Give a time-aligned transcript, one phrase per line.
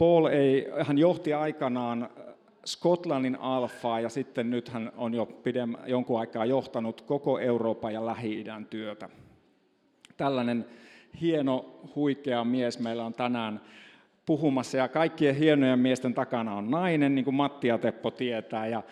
[0.00, 2.08] Paul ei, hän johti aikanaan
[2.64, 8.06] Skotlannin alfaa ja sitten nyt hän on jo pidem, jonkun aikaa johtanut koko Euroopan ja
[8.06, 9.08] Lähi-idän työtä.
[10.16, 10.66] Tällainen
[11.20, 13.60] hieno, huikea mies meillä on tänään
[14.26, 18.66] puhumassa ja kaikkien hienojen miesten takana on nainen, niin kuin Matti ja Teppo tietää.
[18.66, 18.82] Ja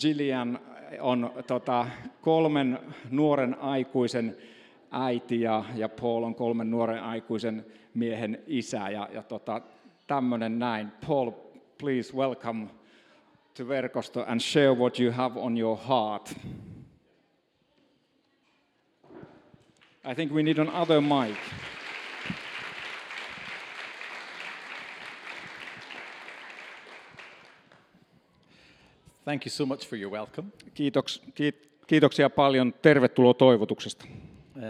[0.00, 0.58] Gillian
[1.00, 1.86] on tota,
[2.20, 2.78] kolmen
[3.10, 4.36] nuoren aikuisen
[4.90, 8.88] äiti ja, ja Paul on kolmen nuoren aikuisen miehen isä.
[8.88, 9.60] Ja, ja tota,
[10.08, 10.92] tämmöinen näin.
[11.06, 11.30] Paul,
[11.78, 12.68] please welcome
[13.54, 16.34] to Verkosto and share what you have on your heart.
[20.04, 21.36] I think we need another mic.
[29.24, 30.52] Thank you so much for your welcome.
[30.74, 34.04] Kiitoks, kiit, kiitoksia paljon tervetuloa toivotuksesta.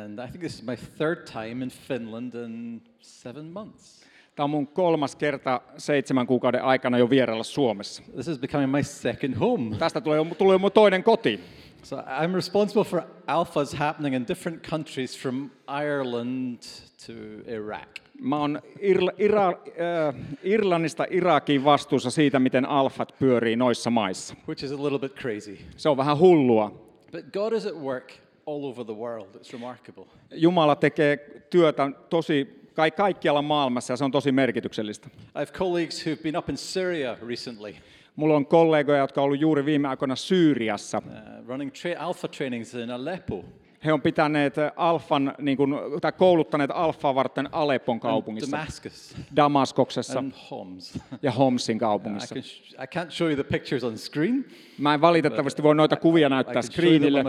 [0.05, 4.09] And I think this is my third time in Finland in seven months.
[4.39, 8.03] Tämä on mun kolmas kerta seitsemän kuukauden aikana jo vierailla Suomessa.
[8.13, 9.77] This is becoming my second home.
[9.77, 11.41] Tästä tulee, tulee mun toinen koti.
[11.83, 15.51] So I'm responsible for alphas happening in different countries from
[15.85, 16.59] Ireland
[17.07, 17.13] to
[17.53, 17.89] Iraq.
[18.21, 24.35] Mä oon Irla, Ira, äh, Irlannista Irakiin vastuussa siitä, miten alfat pyörii noissa maissa.
[24.49, 25.59] Which is a little bit crazy.
[25.77, 26.73] Se on vähän hullua.
[27.13, 28.13] But God is at work
[28.47, 29.27] all over the world.
[29.35, 30.05] It's remarkable.
[30.31, 31.17] Jumala tekee
[31.51, 35.09] työtä tosi kai kaikkialla maailmassa ja se on tosi merkityksellistä.
[35.09, 37.75] I have colleagues who've been up in Syria recently.
[38.17, 41.03] Mulla on kollegoja, jotka ovat ollut juuri viime aikoina Syyriassa.
[41.07, 43.45] Uh, running tra- alpha trainings in Aleppo.
[43.85, 50.33] He on pitäneet alfan, niin kuin, tai kouluttaneet alfaa varten Aleppon kaupungissa, Damascus Damaskoksessa and
[50.51, 50.99] Homs.
[51.23, 52.35] ja Homsin I, kaupungissa.
[52.35, 54.45] can sh- I can't show you the pictures on screen.
[54.79, 57.25] Mä en valitettavasti voi noita kuvia I näyttää can screenille,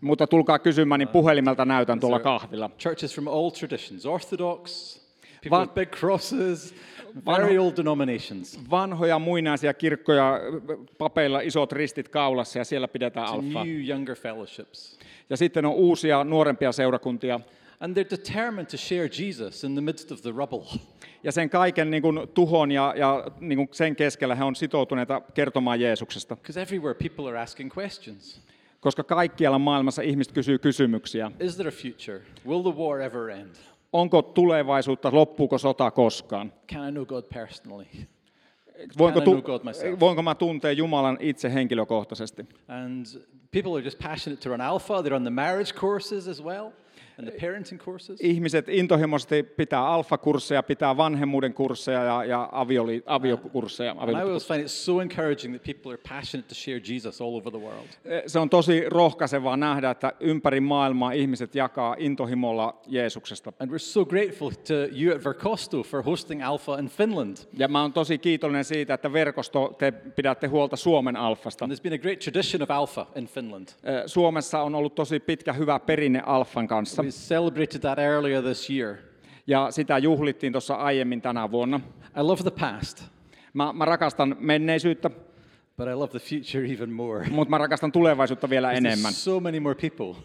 [0.00, 2.70] mutta tulkaa kysymään, niin puhelimelta näytän tuolla kahvilla.
[2.78, 4.96] Churches from all traditions, Orthodox,
[5.42, 6.74] people Van- with big crosses,
[7.26, 8.60] very old denominations.
[8.70, 10.40] Vanhoja muinaisia kirkkoja,
[10.98, 13.64] papeilla isot ristit kaulassa ja siellä pidetään alfaa.
[13.64, 14.98] new younger fellowships.
[15.30, 17.40] Ja sitten on uusia, nuorempia seurakuntia.
[17.80, 20.62] And they're determined to share Jesus in the midst of the rubble.
[21.24, 25.22] Ja sen kaiken niin kuin, tuhon ja, ja niin kuin sen keskellä he on sitoutuneita
[25.34, 26.36] kertomaan Jeesuksesta.
[26.36, 28.40] Because everywhere people are asking questions.
[28.80, 31.30] Koska kaikkialla maailmassa ihmiset kysyy kysymyksiä.
[31.40, 32.20] Is there a future?
[32.46, 33.54] Will the war ever end?
[33.92, 36.52] Onko tulevaisuutta, loppuuko sota koskaan?
[36.72, 37.86] Can I know God personally?
[38.98, 40.00] Voinko, know God myself?
[40.00, 42.46] voinko mä tuntea Jumalan itse henkilökohtaisesti?
[42.68, 43.06] And
[43.50, 45.02] people are just passionate to run alpha.
[45.02, 46.72] They're on the marriage courses as well
[47.22, 48.20] and the parenting courses.
[48.20, 53.90] Ihmiset intohimoisesti pitää alfakursseja, pitää vanhemmuuden kursseja ja, ja avioli, aviokursseja.
[53.90, 54.26] And I avioliittokursseja.
[54.26, 57.60] always find it so encouraging that people are passionate to share Jesus all over the
[57.60, 57.88] world.
[58.26, 63.52] Se on tosi rohkaisevaa nähdä, että ympäri maailmaa ihmiset jakaa intohimolla Jeesuksesta.
[63.60, 67.36] And we're so grateful to you at Verkosto for hosting Alpha in Finland.
[67.58, 71.64] Ja mä oon tosi kiitollinen siitä, että verkosto, te pidätte huolta Suomen alfasta.
[71.64, 73.68] And there's been a great tradition of Alpha in Finland.
[73.68, 77.02] Eh, Suomessa on ollut tosi pitkä hyvä perinne alfan kanssa.
[77.12, 78.96] Celebrated that earlier this year.
[79.46, 81.80] Ja sitä juhlittiin tuossa aiemmin tänä vuonna.
[82.18, 83.04] I love the past,
[83.54, 85.10] Mä, mä rakastan menneisyyttä,
[85.76, 87.26] but I love the future even more.
[87.30, 90.22] mutta mä rakastan tulevaisuutta vielä enemmän, so many more people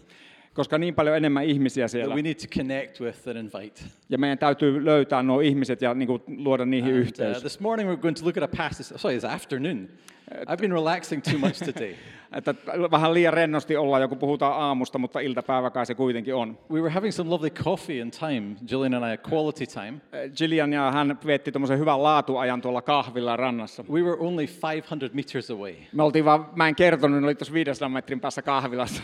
[0.54, 2.14] koska niin paljon enemmän ihmisiä siellä.
[2.14, 3.80] we need to connect with and invite.
[4.08, 7.40] Ja meidän täytyy löytää nuo ihmiset ja niin kuin, luoda niihin And, uh, yhteys.
[7.42, 8.98] this morning we're going to look at a passage.
[8.98, 9.88] Sorry, it's afternoon.
[10.28, 11.94] I've been relaxing too much today.
[12.32, 12.54] Että
[12.90, 16.58] vähän liian rennosti ollaan, joku puhutaan aamusta, mutta iltapäivä kai se kuitenkin on.
[16.70, 19.94] We were having some lovely coffee and time, Gillian and I, quality time.
[20.12, 23.84] Eh, Gillian ja hän vietti tuommoisen hyvän laatuajan tuolla kahvilla rannassa.
[23.90, 25.74] We were only 500 meters away.
[25.92, 29.02] Me oltiin vaan, mä en kertonut, ne oli tuossa 500 metrin päässä kahvilassa.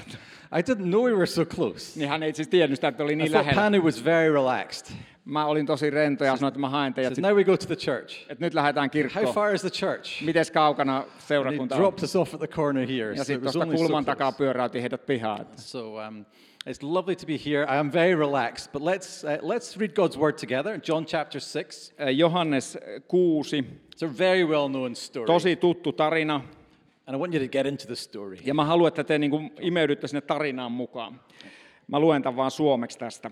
[0.59, 1.99] I didn't know we were so close.
[1.99, 3.71] Niin hän ei siis tiennyt sitä, että oli I niin thought lähellä.
[3.71, 4.97] Panu was very relaxed.
[5.25, 7.77] Mä olin tosi rento ja sanoin, että mä haen teidät, now we go to the
[7.77, 8.23] church.
[8.29, 9.35] että nyt lähdetään How kirkkoon.
[9.35, 10.23] far is the church?
[10.23, 11.81] Mites kaukana seurakunta on?
[11.81, 13.11] dropped us off at the corner here.
[13.11, 15.47] Ja So sitten tuosta so kulman takaa pyöräytin heidät pihaan.
[15.57, 16.25] So um,
[16.71, 17.63] it's lovely to be here.
[17.75, 20.81] I am very relaxed, but let's uh, let's read God's word together.
[20.89, 21.95] John chapter six.
[21.99, 23.57] Eh, Johannes 6,
[23.95, 26.41] It's a very well-known story, tosi tuttu tarina.
[27.07, 28.37] and I want you to get into the story.
[28.45, 31.21] Ja mä haluan, että te niin kuin imeydytte sinne tarinaan mukaan.
[31.87, 33.31] Mä luen tämän vaan suomeksi tästä.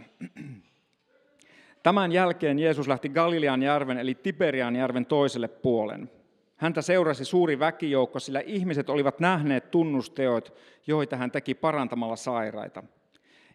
[1.82, 6.10] Tämän jälkeen Jeesus lähti Galilean järven eli Tiberian järven toiselle puolen.
[6.56, 10.54] Häntä seurasi suuri väkijoukko, sillä ihmiset olivat nähneet tunnusteot,
[10.86, 12.82] joita hän teki parantamalla sairaita.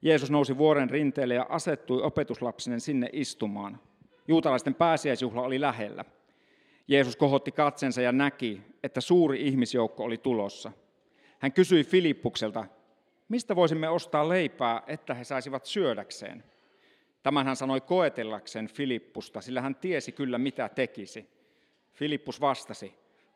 [0.02, 3.80] Jeesus nousi vuoren rinteelle ja asettui opetuslapsinen sinne istumaan.
[4.28, 6.06] Juutalaisten pääsiäisjuhla oli lähellä.
[6.88, 10.72] Jeesus kohotti katsensa ja näki, että suuri ihmisjoukko oli tulossa.
[11.40, 12.66] Hän kysyi Filippukselta,
[13.30, 16.44] mistä voisimme ostaa leipää, että he saisivat syödäkseen.
[17.24, 21.30] Tämän hän sanoi koetellakseen Filippusta, sillä hän tiesi kyllä mitä tekisi.
[21.94, 22.94] Filippus vastasi,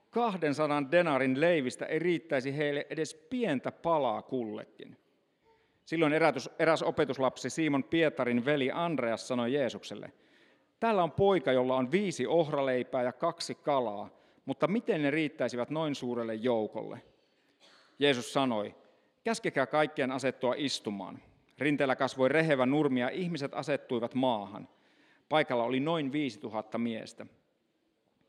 [0.09, 4.97] 200 denarin leivistä ei riittäisi heille edes pientä palaa kullekin.
[5.85, 6.13] Silloin
[6.59, 10.11] eräs opetuslapsi Simon Pietarin veli Andreas sanoi Jeesukselle,
[10.79, 14.09] täällä on poika, jolla on viisi ohraleipää ja kaksi kalaa,
[14.45, 17.01] mutta miten ne riittäisivät noin suurelle joukolle?
[17.99, 18.75] Jeesus sanoi,
[19.23, 21.19] käskekää kaikkien asettua istumaan.
[21.61, 24.67] Rinteellä kasvoi rehevä nurmi ja ihmiset asettuivat maahan.
[25.29, 27.25] Paikalla oli noin 5000 miestä.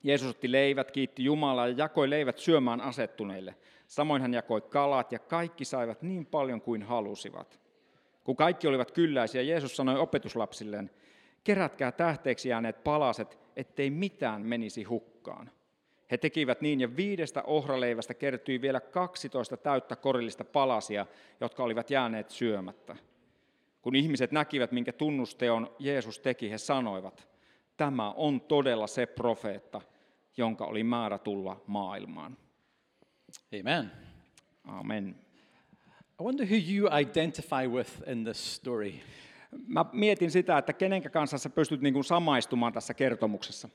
[0.03, 3.55] Jeesus otti leivät, kiitti Jumalaa ja jakoi leivät syömään asettuneille.
[3.87, 7.61] Samoin hän jakoi kalat ja kaikki saivat niin paljon kuin halusivat.
[8.25, 10.91] Kun kaikki olivat kylläisiä, Jeesus sanoi opetuslapsilleen,
[11.45, 15.51] kerätkää tähteeksi jääneet palaset, ettei mitään menisi hukkaan.
[16.11, 21.07] He tekivät niin ja viidestä ohraleivästä kertyi vielä 12 täyttä korillista palasia,
[21.41, 22.97] jotka olivat jääneet syömättä.
[23.83, 27.29] Kun ihmiset näkivät, minkä tunnusteon Jeesus teki, he sanoivat,
[27.77, 29.81] tämä on todella se profeetta,
[30.37, 32.37] jonka oli määrä tulla maailmaan.
[33.61, 33.93] Amen.
[34.65, 35.17] Amen.
[36.21, 38.93] I wonder who you identify with in this story.
[39.67, 43.69] Mä mietin sitä, että kenenkä kanssa sä pystyt niin kuin samaistumaan tässä kertomuksessa.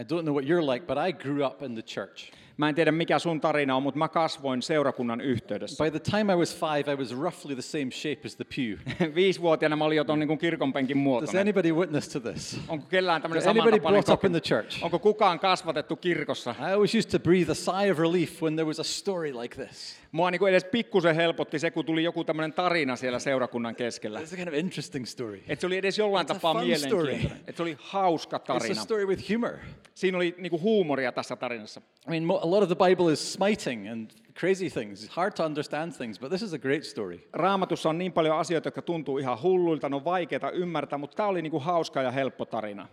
[0.00, 2.32] I don't know what you're like, but I grew up in the church.
[2.60, 5.84] Mä en tiedä mikä sun tarina on, mutta mä kasvoin seurakunnan yhteydessä.
[5.84, 8.94] By the time I was five, I was roughly the same shape as the pew.
[9.14, 11.40] Viisivuotiaana mä olin jo niin kuin kirkonpenkin Does muotoinen.
[11.40, 12.60] anybody witness to this?
[12.68, 14.68] Onko kellään tämmöinen Does anybody samantapainen brought up in the kokemus?
[14.70, 14.84] church?
[14.84, 16.54] Onko kukaan kasvatettu kirkossa?
[16.60, 19.66] I always used to breathe a sigh of relief when there was a story like
[19.66, 20.00] this.
[20.12, 24.20] Mua niin kuin edes pikkusen helpotti se, kun tuli joku tämmöinen tarina siellä seurakunnan keskellä.
[24.20, 25.42] It's a kind of interesting story.
[25.48, 27.32] Että se oli edes jollain It's tapaa mielenkiintoinen.
[27.46, 28.82] Että se oli hauska It's a tarina.
[28.82, 29.52] story with humor.
[29.94, 31.80] Siinä oli niin kuin huumoria tässä tarinassa.
[31.80, 34.10] I mean, lot of the Bible is smiting and
[34.40, 35.04] crazy things.
[35.04, 37.20] It's hard to understand things, but this is a great story.
[37.32, 41.28] Raamatussa on niin paljon asioita, jotka tuntuu ihan hulluilta, ne on vaikeita ymmärtää, mutta tämä
[41.28, 42.88] oli niin kuin hauska ja helppo tarina.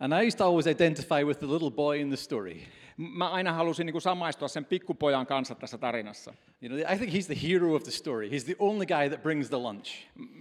[0.00, 2.62] And I used to always identify with the little boy in the story.
[2.96, 6.34] Mä aina halusin niin kuin samaistua sen pikkupojan kanssa tässä tarinassa.
[6.62, 8.28] You know, I think he's the hero of the story.
[8.28, 9.92] He's the only guy that brings the lunch.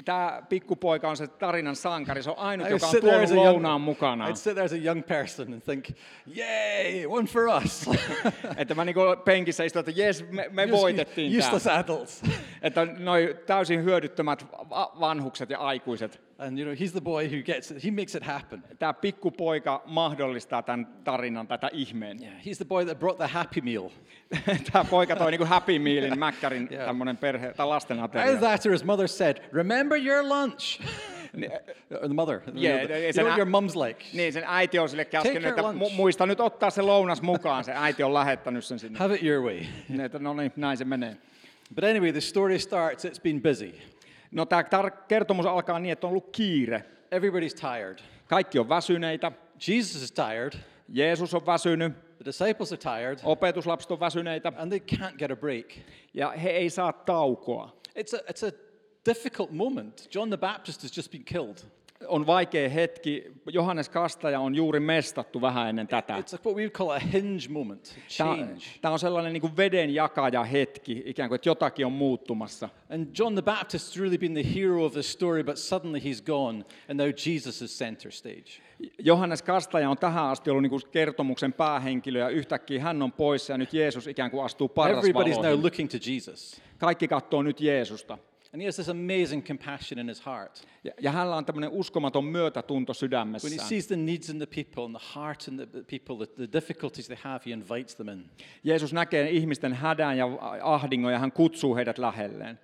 [0.06, 3.48] Tämä pikkupoika on se tarinan sankari, se on ainut, I joka on tuonut a young,
[3.50, 4.32] lounaan mukanaan.
[4.32, 5.86] I'd sit there as a young person and think,
[6.38, 7.90] yay, one for us.
[8.58, 11.78] Että mä niin kuin penkissä istun, että jes, me, me voitettiin Useless tämä.
[11.78, 12.22] adults.
[12.62, 16.25] Että noi täysin hyödyttömät va- vanhukset ja aikuiset.
[16.38, 18.64] And you know, he's the boy who gets it, he makes it happen.
[18.80, 22.22] Tämä pikkupoika mahdollistaa tämän tarinan, tätä ihmeen.
[22.24, 23.90] Yeah, he's the boy that brought the happy meal.
[24.72, 26.86] Tämä poika toi niinku Happy Mealin, Mäkkärin Joo.
[26.86, 28.38] tämmöinen perhe, tai lasten ateria.
[28.40, 30.82] that or his mother said, remember your lunch.
[32.02, 32.42] or the mother.
[32.48, 34.06] You know, Yeah, the- it's you know what your mum's like.
[34.14, 35.96] Niin, sen äiti on sille käskenyt, että your mu- lunch.
[35.96, 37.64] muista nyt ottaa se lounas mukaan.
[37.64, 39.00] Se äiti on lähettänyt sen sinne.
[39.00, 39.60] Have it your way.
[39.90, 41.18] Niin, Että no niin, näin se menee.
[41.76, 43.74] But anyway, the story starts, it's been busy.
[44.32, 46.86] No tämä tar- kertomus alkaa niin, että on ollut kiire.
[47.12, 48.00] Everybody's tired.
[48.28, 49.32] Kaikki on väsyneitä.
[49.68, 50.54] Jesus is tired.
[50.90, 51.94] Jeesus on väsynyt.
[52.18, 53.20] The disciples are tired.
[53.24, 54.52] Opetuslapset on väsyneitä.
[54.58, 55.66] And they can't get a break.
[56.14, 57.78] Ja he ei saa taukoa.
[58.00, 58.52] It's a, it's a
[59.06, 60.08] difficult moment.
[60.16, 61.58] John the Baptist has just been killed.
[62.08, 63.24] On vaikea hetki.
[63.52, 66.14] Johannes Kastaja on juuri mestattu vähän ennen tätä.
[66.14, 68.62] It's like what we call a hinge moment, Tämä, change.
[68.82, 72.70] tämä on sellainen niin kuin veden jakaja hetki, ikään kuin, että jotakin on muuttumassa.
[72.90, 76.26] And John the Baptist has really been the hero of this story, but suddenly he's
[76.26, 78.62] gone, and now Jesus is center stage.
[79.00, 83.54] Johannes Kastaja on tähän asti ollut niin kuin kertomuksen päähenkilö ja yhtäkkiä hän on poissa
[83.54, 86.62] ja nyt Jeesus ikään kuin astuu Everybody's now looking to Jesus.
[86.78, 88.18] Kaikki katsoo nyt Jeesusta.
[88.56, 90.62] And he has this amazing compassion in his heart.
[90.84, 92.94] Ja, ja hänellä on tämmöinen uskomaton myötätunto
[93.44, 96.36] When he sees the needs in the people and the heart in the people, the,
[96.36, 98.26] the difficulties they have, he invites them in.
[98.64, 100.26] Jeesus näkee ihmisten hädän ja
[100.62, 102.60] ahdingon ja hän kutsuu heidät lähelleen.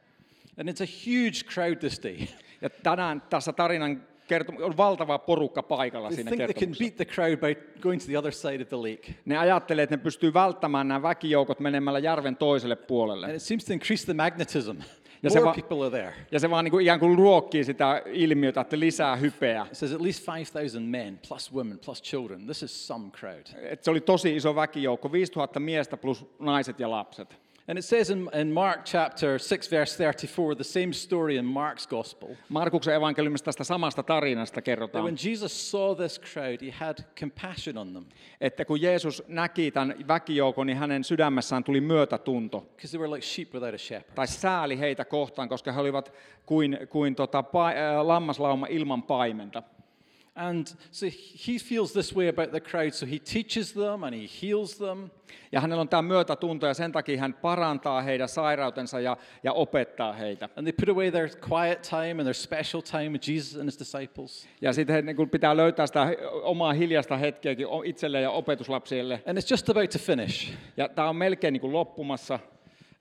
[0.60, 2.18] And it's a huge crowd this day.
[2.62, 6.84] Ja tänään tässä tarinan kertom- on valtava porukka paikalla They siinä think they can kertomuksessa.
[6.84, 9.14] beat the crowd by going to the other side of the lake.
[9.26, 13.36] Ne ajattelee, että ne pystyy välttämään nämä väkijoukot menemällä järven toiselle And puolelle.
[13.36, 14.78] it seems to increase the magnetism.
[15.24, 16.14] Ja se va- people are there.
[16.32, 19.66] Ja se vaan niin kuin ikään kuin ruokkii sitä ilmiötä, että lisää hypeä.
[19.72, 22.46] It says at least 5,000 men, plus women, plus children.
[22.46, 23.46] This is some crowd.
[23.70, 27.41] Et se oli tosi iso väkijoukko, 5000 miestä plus naiset ja lapset.
[27.72, 31.88] And it says in, in Mark chapter 6, verse 34, the same story in Mark's
[31.88, 36.98] gospel, Markuksen evankeliumista tästä samasta tarinasta that kerrotaan, when Jesus saw this crowd, he had
[37.20, 38.06] compassion on them
[38.42, 42.60] että kun Jeesus näki tämän väkijoukon, niin hänen sydämessään tuli myötätunto.
[42.60, 44.16] because they were like sheep without a shepherd.
[44.16, 46.14] Tai sääli heitä kohtaan, koska he olivat
[46.46, 49.64] kuin, kuin tota, pa, ää, lammaslauma ilman paimenta.
[50.42, 51.06] And so
[51.48, 55.10] he feels this way about the crowd, so he teaches them and he heals them.
[55.52, 60.14] Ja hänellä on tämä myötätunto ja sen takia hän parantaa heidän sairautensa ja, ja opettaa
[60.14, 60.50] heitä.
[60.56, 63.80] And they put away their quiet time and their special time with Jesus and his
[63.80, 64.48] disciples.
[64.62, 66.08] Ja sitten he niin pitää löytää sitä
[66.44, 69.24] omaa hiljasta hetkeäkin itselleen ja opetuslapsille.
[69.28, 70.54] And it's just about to finish.
[70.78, 72.40] Ja tämä on melkein niin kuin loppumassa.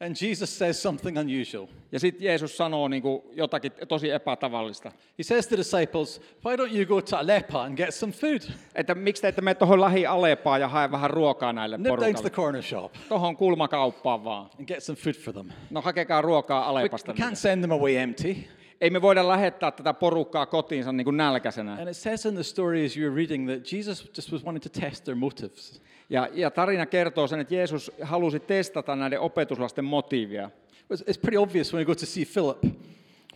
[0.07, 1.67] And Jesus says something unusual.
[1.93, 4.93] Ja sitten Jeesus sanoo niin kuin jotakin tosi epätavallista.
[5.19, 8.41] He says to the disciples, Why don't you go to Aleppo and get some food?
[8.75, 11.97] Että miksi te ette mene tuohon lähi Aleppaan ja hae vähän ruokaa näille Nip down
[11.99, 12.31] to the porukalle?
[12.31, 14.51] corner shop Tuohon kulmakauppaan vaan.
[14.59, 15.49] and get some food for them.
[15.71, 17.13] No hakekaa ruokaa Alepasta.
[17.13, 18.37] we can't send them away empty.
[18.81, 21.73] Ei me voida lähettää tätä porukkaa kotiinsa niin kuin nälkäisenä.
[21.73, 24.63] And it says in the story as you were reading that Jesus just was wanting
[24.73, 25.83] to test their motives.
[26.11, 30.51] Ja, ja tarina kertoo sen, että Jeesus halusi testata näiden opetuslasten motiivia.
[30.95, 32.65] It's pretty obvious when we go to see Philip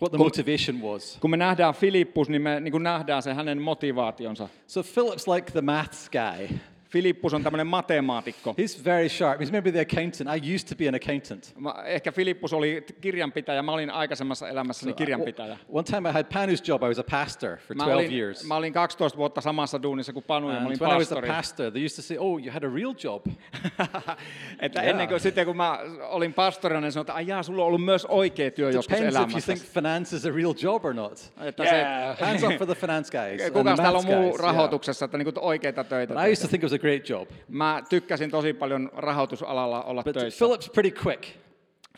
[0.01, 1.17] what the motivation was.
[1.21, 4.49] Kun me nähdään Filippus, niin me niin nähdään se hänen motivaationsa.
[4.67, 6.57] So Philip's like the maths guy.
[6.95, 8.55] Filippus on tämmöinen matemaatikko.
[8.61, 9.41] He's very sharp.
[9.41, 10.29] He's maybe the accountant.
[10.35, 11.53] I used to be an accountant.
[11.59, 15.57] Mä, ehkä Filippus oli kirjanpitäjä, mä olin aikaisemmassa elämässäni kirjanpitäjä.
[15.69, 16.83] One time I had Panu's job.
[16.83, 18.47] I was a pastor for Mä 12 olin, years.
[18.47, 21.15] mä olin 12 vuotta samassa duunissa kuin Panu ja mä olin when I was a
[21.15, 21.27] pastori.
[21.27, 23.25] pastor, they used to say, "Oh, you had a real job."
[24.59, 24.89] että Jaa.
[24.89, 27.85] ennen kuin sitten kun mä olin pastorina, niin sanoin, että ai jaa, sulla on ollut
[27.85, 29.53] myös oikea työ joskus Depends if you elämässä.
[29.53, 31.31] think finance is a real job or not.
[31.41, 33.41] Että Yeah, se- hands up for the finance guys.
[33.53, 36.13] Kuka täällä on muu rahoituksessa, että niin oikeita töitä.
[36.13, 36.27] yeah.
[36.27, 37.29] I used to think it was a great job.
[37.47, 40.45] Mä tykkäsin tosi paljon rahoitusalalla olla But töissä.
[40.45, 41.27] Philip's pretty quick.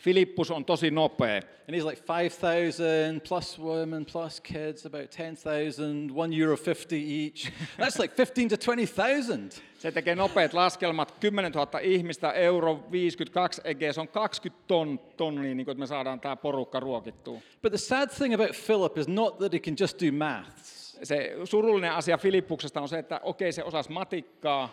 [0.00, 1.42] Filippus on tosi nopea.
[1.68, 7.52] And he's like 5,000 plus women plus kids, about 10,000, one euro 50 each.
[7.78, 9.50] That's like 15 to 20,000.
[9.78, 15.54] Se tekee nopeat laskelmat, 10 000 ihmistä, euro 52 EG, se on 20 ton, tonnia,
[15.54, 17.40] niin kuin, että me saadaan tämä porukka ruokittua.
[17.62, 20.77] But the sad thing about Philip is not that he can just do maths.
[21.02, 24.70] Se surullinen asia Filippuksesta on se, että okei se osasi matikkaa,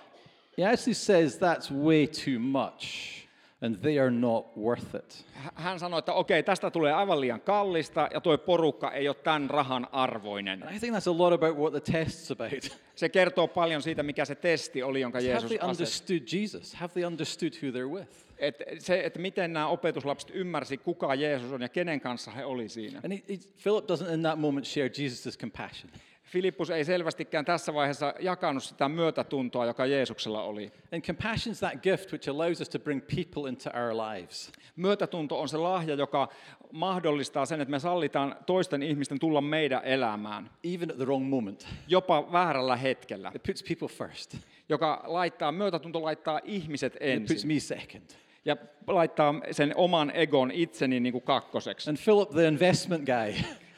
[0.57, 3.25] He actually says that's way too much
[3.61, 5.25] and they are not worth it.
[5.55, 9.49] Hän sanoi, että okei, tästä tulee aivan liian kallista ja tuo porukka ei ole tämän
[9.49, 10.63] rahan arvoinen.
[10.63, 12.79] And I think that's a lot about what the test's about.
[12.95, 15.83] Se kertoo paljon siitä, mikä se testi oli, jonka Have Jeesus they asetti.
[15.83, 16.73] understood Jesus?
[16.73, 18.25] Have they understood who they're with?
[18.37, 22.69] Et se, että miten nämä opetuslapset ymmärsi, kuka Jeesus on ja kenen kanssa he oli
[22.69, 23.01] siinä.
[23.03, 25.91] And he, he, Philip doesn't in that moment share Jesus' compassion.
[26.25, 30.71] Filippus ei selvästikään tässä vaiheessa jakanut sitä myötätuntoa, joka Jeesuksella oli.
[30.93, 34.51] And compassion's that gift which allows us to bring people into our lives.
[34.75, 36.27] Myötätunto on se lahja, joka
[36.71, 41.67] mahdollistaa sen, että me sallitaan toisten ihmisten tulla meidän elämään, even at the wrong moment.
[41.87, 44.37] jopa väärällä hetkellä, It puts people first.
[44.69, 48.03] joka laittaa, myötätunto laittaa ihmiset It puts ensin me second.
[48.45, 51.89] ja laittaa sen oman egon itseni niin kuin kakkoseksi.
[51.89, 53.33] And Philip, the investment guy,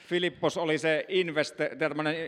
[0.07, 1.71] Filippos oli se investe,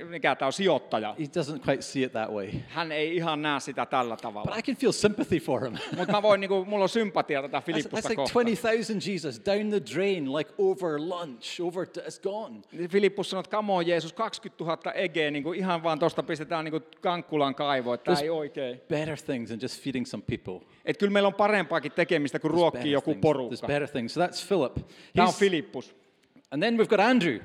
[0.09, 1.15] mikä tämä on, sijoittaja.
[1.19, 2.49] he doesn't quite see it that way.
[2.67, 4.55] Hän ei ihan näe sitä tällä But tavalla.
[4.55, 5.77] I can feel sympathy for him.
[5.97, 8.45] Mutta mä voin, niin kuin, mulla on sympatia tätä That's, Filipposta that's like kohtaan.
[8.45, 12.55] 20,000 Jesus down the drain, like over lunch, over, it's gone.
[12.89, 16.65] Filippus sanoi, että come on Jeesus, 20 000 EG, niin kuin ihan vaan tuosta pistetään
[16.65, 18.81] niin kuin kankkulan kaivoon, että tämä ei oikein.
[18.89, 20.67] better things than just feeding some people.
[20.85, 23.55] Että kyllä meillä on parempaakin tekemistä kuin ruokkii joku porukka.
[23.55, 24.13] There's better things.
[24.13, 24.87] So that's Philip.
[25.15, 25.95] Tämä on Filippus.
[26.51, 27.39] and then we've got Andrew,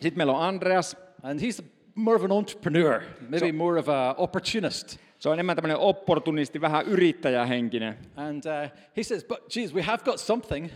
[0.00, 0.96] Sitten meillä on Andreas.
[1.22, 1.64] and he's
[1.94, 4.96] more of an entrepreneur, maybe So- more of an opportunist.
[5.18, 7.98] Se on enemmän tämmöinen opportunisti, vähän yrittäjähenkinen.
[8.16, 10.68] And uh, he says, But geez, we have got something.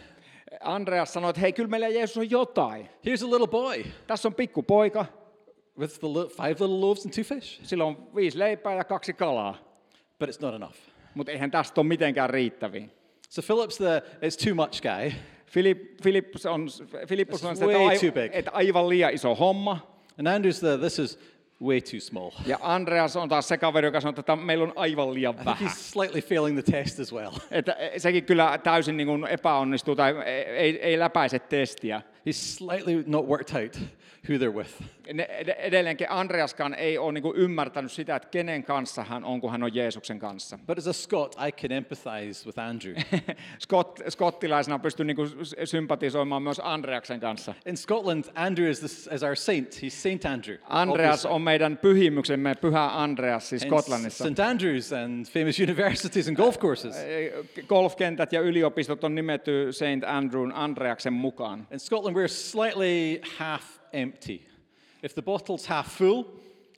[0.61, 2.87] Andreas sanoi, että hei, kyllä meillä Jeesus on jotain.
[2.87, 5.07] Here's a little boy Tässä on pikkupoika,
[5.79, 7.61] with the li- five little loaves and two fish.
[7.63, 9.59] sillä on viisi leipää ja kaksi kalaa.
[10.19, 10.77] But it's not enough.
[11.15, 12.89] Mutta eihän tästä ole mitenkään riittäviä.
[13.31, 15.13] So Philip's the it's too much guy.
[15.55, 16.69] Filip, Filippus on,
[17.07, 18.31] Filippus This on se, että, way ai, too big.
[18.33, 19.79] että aivan liian iso homma.
[20.19, 21.19] And Andrew's the this is
[21.63, 22.31] way too small.
[22.47, 25.47] Ja Andreas on taas se kaveri, joka sanoo, että meillä on aivan liian I think
[25.47, 25.69] vähän.
[25.69, 27.31] he's slightly failing the test as well.
[27.51, 30.15] Että sekin kyllä täysin niin kuin epäonnistuu tai
[30.57, 32.03] ei, ei läpäise testiä.
[32.29, 33.79] He's slightly not worked out
[34.29, 34.83] who they're with.
[35.59, 39.75] Edelleenkin Andreaskaan ei ole niin ymmärtänyt sitä, että kenen kanssa hän on, kun hän on
[39.75, 40.59] Jeesuksen kanssa.
[40.67, 42.95] But as a Scot, I can empathize with Andrew.
[43.59, 45.17] Skot, skottilaisena pystyn niin
[45.65, 47.55] sympatisoimaan myös Andreaksen kanssa.
[47.67, 49.83] In Scotland, Andrew is, this, is our saint.
[49.83, 50.57] He's Saint Andrew.
[50.69, 51.35] Andreas obviously.
[51.35, 54.25] on meidän pyhimyksemme, pyhä Andreas siis Skotlannissa.
[54.25, 56.97] St Andrews and famous universities and golf courses.
[57.67, 61.67] Golfkentät ja yliopistot on nimetty Saint Andrewn Andreaksen mukaan.
[61.71, 64.47] In Scotland, we're slightly half empty.
[65.03, 66.25] If the bottle's half full,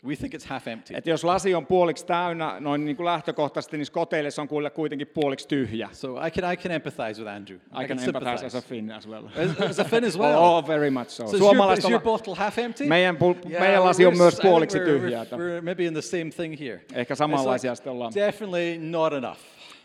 [0.07, 0.95] We think it's half empty.
[0.97, 4.71] Että jos lasi on puoliksi täynnä noin niin kuin lähtökohtaisesti, niin skoteille se on kuule
[4.71, 5.89] kuitenkin puoliksi tyhjä.
[5.93, 7.59] So I can, I can empathize with Andrew.
[7.83, 9.25] I can empathize as a Finn as well.
[9.27, 10.35] As, as a Finn as well.
[10.43, 11.27] Oh, very much so.
[11.27, 12.85] So is your, is your bottle half empty?
[12.87, 15.25] meidän, pul- Yeah, meidän lasi on myös I puoliksi we're- tyhjää.
[15.25, 16.81] We're, we're maybe in the same thing here.
[16.95, 18.13] Ehkä samanlaisia like, sitten ollaan.
[18.15, 19.39] definitely not enough.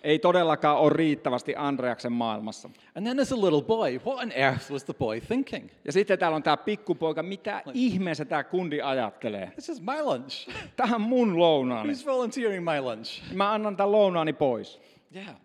[0.03, 2.69] Ei todellakaan ole riittävästi Andreaksen maailmassa.
[2.95, 5.69] And then as a little boy, what on earth was the boy thinking?
[5.85, 9.51] Ja sitten täällä on tämä pikkupoika, mitä ihmeessä tämä kundi ajattelee?
[9.51, 10.49] This is my lunch.
[10.75, 11.93] Tähän mun lounaani.
[11.93, 13.33] Who's volunteering my lunch?
[13.33, 14.81] Mä annan tämän lounaani pois.
[15.15, 15.35] Yeah.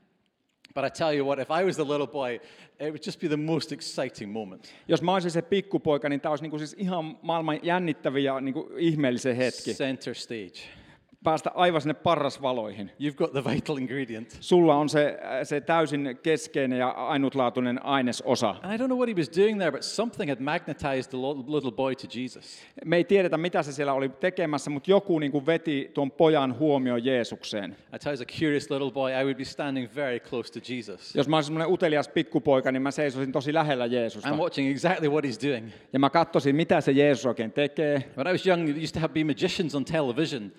[0.75, 3.29] But I tell you what, if I was the little boy, it would just be
[3.29, 4.75] the most exciting moment.
[4.89, 8.71] Jos mä olisin se pikkupoika, niin tämä olisi niinku siis ihan maailman jännittävin ja niinku
[8.77, 9.75] ihmeellisen hetki.
[9.75, 10.86] Center stage.
[11.27, 12.91] Päästä aivan sinne parrasvaloihin.
[13.01, 14.37] You've got the vital ingredient.
[14.41, 18.49] Sulla on se, se täysin keskeinen ja ainutlaatuinen ainesosa.
[18.63, 21.19] And I don't know what he was doing there, but something had magnetized the
[21.55, 22.59] little boy to Jesus.
[22.85, 26.59] Me ei tiedetä, mitä se siellä oli tekemässä, mutta joku niin kuin veti tuon pojan
[26.59, 27.71] huomioon Jeesukseen.
[27.71, 30.61] I tell you, as a curious little boy, I would be standing very close to
[30.73, 31.15] Jesus.
[31.15, 34.31] Jos mä olisin semmoinen utelias pikkupoika, niin mä seisoisin tosi lähellä Jeesusta.
[34.31, 35.69] I'm watching exactly what he's doing.
[35.93, 38.05] Ja mä katsoisin, mitä se Jeesus oikein tekee.
[38.17, 40.53] When I was young, there used to have, be magicians on television.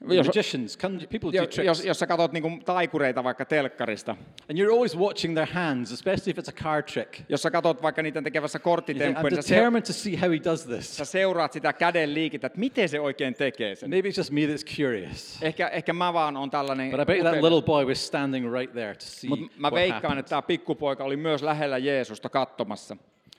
[0.00, 1.66] Jos- magicians, con- people do tricks.
[1.66, 4.16] Jos, jos sä katsot niin taikureita vaikka telkkarista,
[4.50, 7.14] And you're always watching their hands, especially if it's a card trick.
[7.28, 10.64] jos sä katsot vaikka niiden tekevässä korttitemppuja, I'm niin determined to see how he does
[10.66, 10.96] this.
[10.96, 13.90] sä seuraat sitä käden liikettä, että miten se oikein tekee sen.
[13.90, 15.38] Maybe it's just me that's curious.
[15.42, 18.72] Ehkä, ehkä mä vaan on tällainen But I bet that little boy was standing right
[18.72, 20.18] there to see Mut mä what veikkaan, happened.
[20.18, 22.96] että tämä pikkupoika oli myös lähellä Jeesusta katsomassa.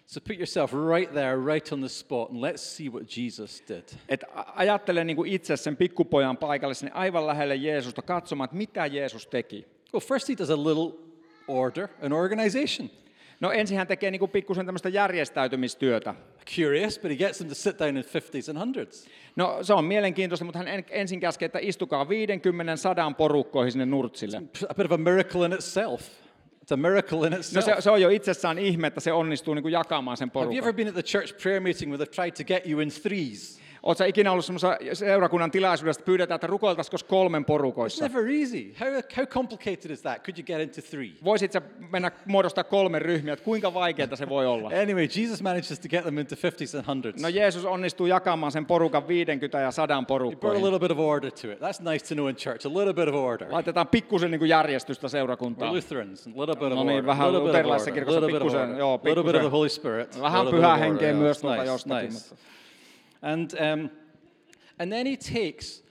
[0.09, 3.83] So put yourself right there, right on the spot, and let's see what Jesus did.
[4.09, 4.23] Et
[4.55, 9.27] ajattele niin kuin itse sen pikkupojan paikalle sinne aivan lähelle Jeesusta katsomaan, että mitä Jeesus
[9.27, 9.65] teki.
[9.93, 10.99] Well, first he does a little
[11.47, 12.89] order, an organization.
[13.39, 16.15] No ensin hän tekee niin kuin pikkusen tämmöistä järjestäytymistyötä.
[16.55, 19.07] Curious, but he gets them to sit down in 50s and hundreds.
[19.35, 23.85] No se on mielenkiintoista, mutta hän en- ensin käskee, että istukaa 50 sadan porukkoihin sinne
[23.85, 24.41] nurtsille.
[24.69, 26.01] A bit of a miracle in itself.
[26.67, 27.65] It's a miracle in No itself.
[27.65, 30.51] se, se on jo itsessään ihme, että se onnistuu niin kuin jakamaan sen Have you
[30.51, 30.75] ever porukan.
[30.75, 33.59] been at the church prayer meeting where they've tried to get you in threes?
[33.87, 38.07] Oletko ikinä ollut semmoisessa seurakunnan tilaisuudessa, että pyydetään, että rukoiltaisiko kolmen It's porukoissa?
[38.07, 38.73] never easy.
[38.79, 40.23] How, how complicated is that?
[40.23, 41.09] Could you get into three?
[41.23, 44.67] Voisit sä mennä muodostaa kolme ryhmiä, että kuinka vaikeaa se voi olla?
[44.81, 47.21] Anyway, Jesus manages to get them into 50s and hundreds.
[47.21, 50.63] No Jeesus onnistuu jakamaan sen porukan 50 ja 100 He brought a porukkoihin.
[50.63, 51.59] little bit of order to it.
[51.59, 52.65] That's nice to know in church.
[52.67, 53.47] A little bit of order.
[53.51, 55.73] Laitetaan pikkusen niin kuin järjestystä We're seurakuntaan.
[55.73, 56.27] Lutherans.
[56.27, 57.05] A little bit of No niin, order.
[57.05, 57.93] vähän luterilaisessa order.
[58.05, 58.79] kirkossa little bit of pikkusen, order.
[58.79, 59.51] joo, little bit of the pikkusen.
[59.51, 60.21] Holy Spirit.
[60.21, 62.35] Vähän pyhää order, henkeä myös It's nice, jostakin, nice.
[63.21, 63.89] And, um,
[64.79, 65.83] and then he takes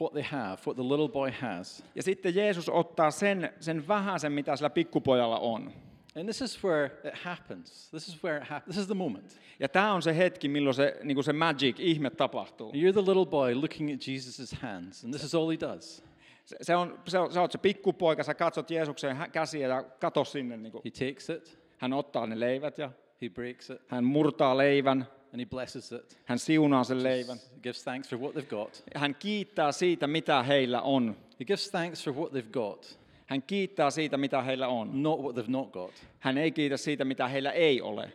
[0.00, 1.84] what they have, what the little boy has.
[1.94, 5.72] Ja sitten Jeesus ottaa sen, sen vähäisen, mitä sillä pikkupojalla on.
[6.16, 7.90] And this is where it happens.
[7.90, 8.74] This is where it happens.
[8.74, 9.40] This is the moment.
[9.60, 12.72] Ja tämä on se hetki, milloin se, niin kuin se magic, ihme tapahtuu.
[12.72, 16.04] You're the little boy looking at Jesus' hands, and this is all he does.
[16.44, 20.24] Se, se on, se on, sä oot se pikkupoika, sä katsot Jeesuksen käsiä ja kato
[20.24, 20.56] sinne.
[20.56, 22.90] Niin kuin, He takes it, hän ottaa ne leivät ja
[23.22, 26.18] he breaks it, hän murtaa leivän, and he blesses it.
[26.24, 27.38] hän siunaa sen leivän.
[27.38, 28.82] He gives thanks for what they've got.
[28.94, 31.16] Hän kiittää siitä, mitä heillä on.
[31.40, 35.02] He gives thanks for what they've got, Hän kiittää siitä, mitä heillä on.
[35.02, 35.92] not what they've not got.
[36.18, 38.12] Hän ei kiitä siitä, mitä heillä ei ole.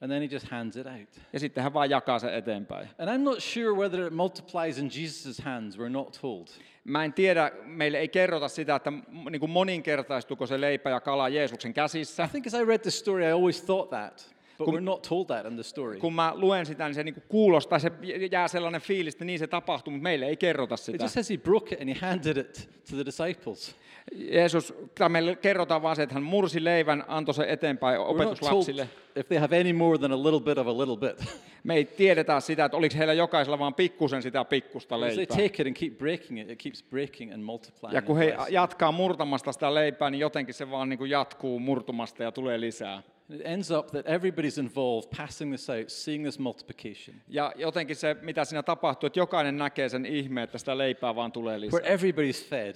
[0.00, 1.22] And then he just hands it out.
[1.32, 2.88] Ja sitten hän vaan jakaa sen eteenpäin.
[2.98, 5.78] And I'm not sure whether it multiplies in Jesus' hands.
[5.78, 6.46] We're not told.
[6.84, 8.92] Mä en tiedä, meille ei kerrota sitä, että
[9.30, 12.24] niin kuin moninkertaistuko se leipä ja kala Jeesuksen käsissä.
[12.24, 14.33] I think as I read the story, I always thought that.
[14.58, 15.98] But Kun- we're not told that in the story.
[15.98, 17.90] Kun mä luen sitä, niin se niin kuin kuulostaa, se
[18.30, 21.04] jää sellainen fiilis, että niin se tapahtuu, mutta meille ei kerrota It sitä.
[21.04, 23.76] just says he broke it and he handed it to the disciples.
[24.14, 28.88] Jeesus, tai meille kerrotaan vaan se, että hän mursi leivän, antoi sen eteenpäin opetuslapsille.
[29.16, 31.38] if they have any more than a little bit of a little bit.
[31.64, 35.36] Me ei tiedetä sitä, että oliko heillä jokaisella vaan pikkusen sitä pikkusta they leipää.
[35.36, 37.94] take it and keep breaking it, it keeps breaking and multiplying.
[37.94, 42.22] Ja kun he jatkaa murtamasta sitä leipää, niin jotenkin se vaan niin kuin jatkuu murtumasta
[42.22, 43.02] ja tulee lisää.
[43.30, 48.16] It ends up that everybody's involved, passing this out, seeing this multiplication, Ja jotenkin se,
[48.22, 51.80] mitä siinä tapahtuu, että jokainen näkee sen ihmeen, että sitä leipää vaan tulee lisää.
[51.80, 52.74] where everybody's fed.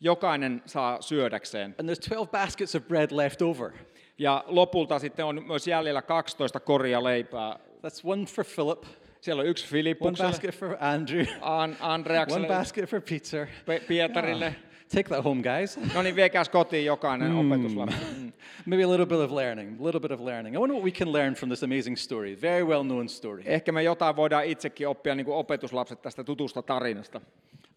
[0.00, 1.74] Jokainen saa syödäkseen.
[1.80, 3.70] And there's 12 baskets of bread left over.
[4.18, 7.58] Ja lopulta sitten on myös jäljellä 12 koria leipää.
[7.86, 8.82] That's one for Philip,
[9.20, 13.46] Siellä on yksi one Filippukselle, basket for Andrew, An- one Andreakselle, basket for Peter.
[13.66, 14.54] Pe- Pietarille.
[14.88, 15.78] Take that home, guys.
[15.94, 17.96] No niin, viekääs kotiin jokainen opetuslapsi.
[18.16, 18.32] Mm.
[18.66, 20.56] Maybe a little bit of learning, a little bit of learning.
[20.56, 23.42] I wonder what we can learn from this amazing story, very well known story.
[23.46, 27.20] Ehkä me jotain voidaan itsekin oppia niin kuin opetuslapset tästä tutusta tarinasta.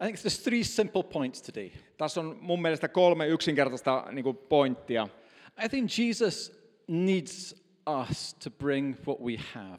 [0.02, 1.70] I think there's three simple points today.
[1.96, 5.08] Tässä on mun mielestä kolme yksinkertaista niin kuin pointtia.
[5.64, 7.54] I think Jesus needs
[8.08, 9.78] us to bring what we have.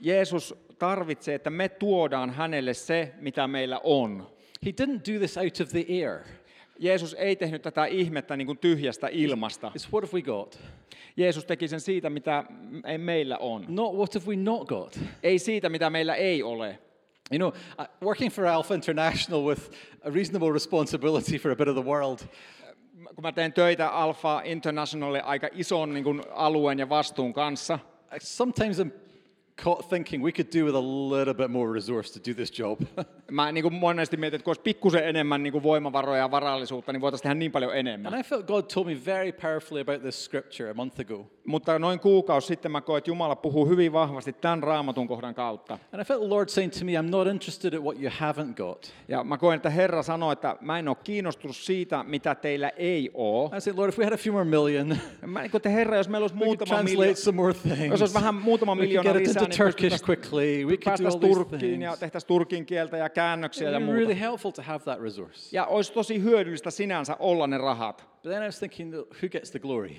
[0.00, 4.30] Jeesus tarvitsee, että me tuodaan hänelle se, mitä meillä on.
[4.66, 6.37] He didn't do this out of the air.
[6.78, 9.72] Jeesus ei tehnyt tätä ihmettä niin kuin tyhjästä ilmasta.
[9.78, 10.60] It's what have we got?
[11.16, 12.44] Jeesus teki sen siitä, mitä
[12.84, 13.64] ei meillä on.
[13.68, 15.00] Not what have we not got?
[15.22, 16.78] Ei siitä, mitä meillä ei ole.
[17.32, 17.52] You know,
[18.02, 19.62] working for Alpha International with
[20.02, 22.18] a reasonable responsibility for a bit of the world,
[23.14, 27.78] Kun mä teen töitä Alpha Internationalle aika ison niin kuin, alueen ja vastuun kanssa,
[28.16, 28.90] I sometimes am
[29.64, 30.80] caught thinking we could do with a
[31.18, 32.80] little bit more resource to do this job.
[33.30, 36.92] mä niin kuin monesti mietin, että kun olisi pikkusen enemmän niin kuin voimavaroja ja varallisuutta,
[36.92, 38.14] niin voitaisiin tehdä niin paljon enemmän.
[38.14, 41.26] and I felt God told me very powerfully about this scripture a month ago.
[41.46, 45.78] Mutta noin kuukausi sitten mä koin, että Jumala puhuu hyvin vahvasti tämän raamatun kohdan kautta.
[45.92, 48.54] And I felt the Lord saying to me, I'm not interested in what you haven't
[48.54, 48.92] got.
[49.08, 53.10] Ja mä koen, että Herra sanoi, että mä en ole kiinnostunut siitä, mitä teillä ei
[53.14, 53.56] ole.
[53.56, 55.96] I said, Lord, if we had a few more million, Mä, niin kuin, että Herra,
[55.96, 57.90] jos meillä olisi muutama translate miljoona, some more things.
[57.90, 60.64] jos olisi vähän muutama miljoona lisää, niin Turkish quickly.
[60.64, 63.98] We could do all these Turkkiin ja tehtäisiin turkin kieltä ja käännöksiä ja muuta.
[63.98, 65.56] really helpful to have that resource.
[65.56, 68.08] Ja olisi tosi hyödyllistä sinänsä olla ne rahat.
[68.22, 69.90] But then I was thinking, who gets the glory?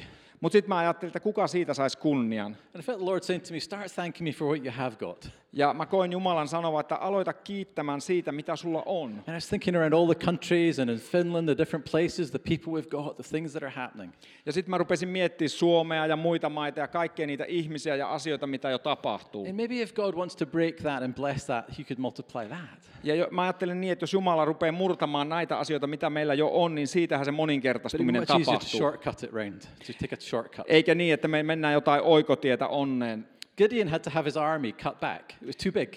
[0.42, 2.58] Mutta sitten mä ajattelin, että kuka siitä saisi kunnian.
[2.76, 4.96] And I felt the Lord saying to me, start thanking me for what you have
[4.96, 5.30] got.
[5.54, 9.12] Ja mä koin Jumalan sanova, että aloita kiittämään siitä, mitä sulla on.
[9.12, 12.40] And I was thinking around all the countries and in Finland, the different places, the
[12.40, 14.14] people we've got, the things that are happening.
[14.46, 18.48] Ja sitten mä rupesin miettimään Suomea ja muita maita ja kaikkia niitä ihmisiä ja asioita,
[18.48, 19.46] mitä jo tapahtuu.
[19.46, 22.90] And maybe if God wants to break that and bless that, He could multiply that.
[23.04, 26.50] Ja jo, mä ajattelen niin, että jos Jumala rupeaa murtamaan näitä asioita, mitä meillä jo
[26.54, 28.80] on, niin siitähän se moninkertaistuminen tapahtuu.
[28.80, 30.66] shortcut it round, to take a shortcut.
[30.68, 33.28] Eikä niin, että me mennään jotain oikotietä onneen.
[33.60, 35.34] Gideon had to have his army cut back.
[35.42, 35.94] It was too big.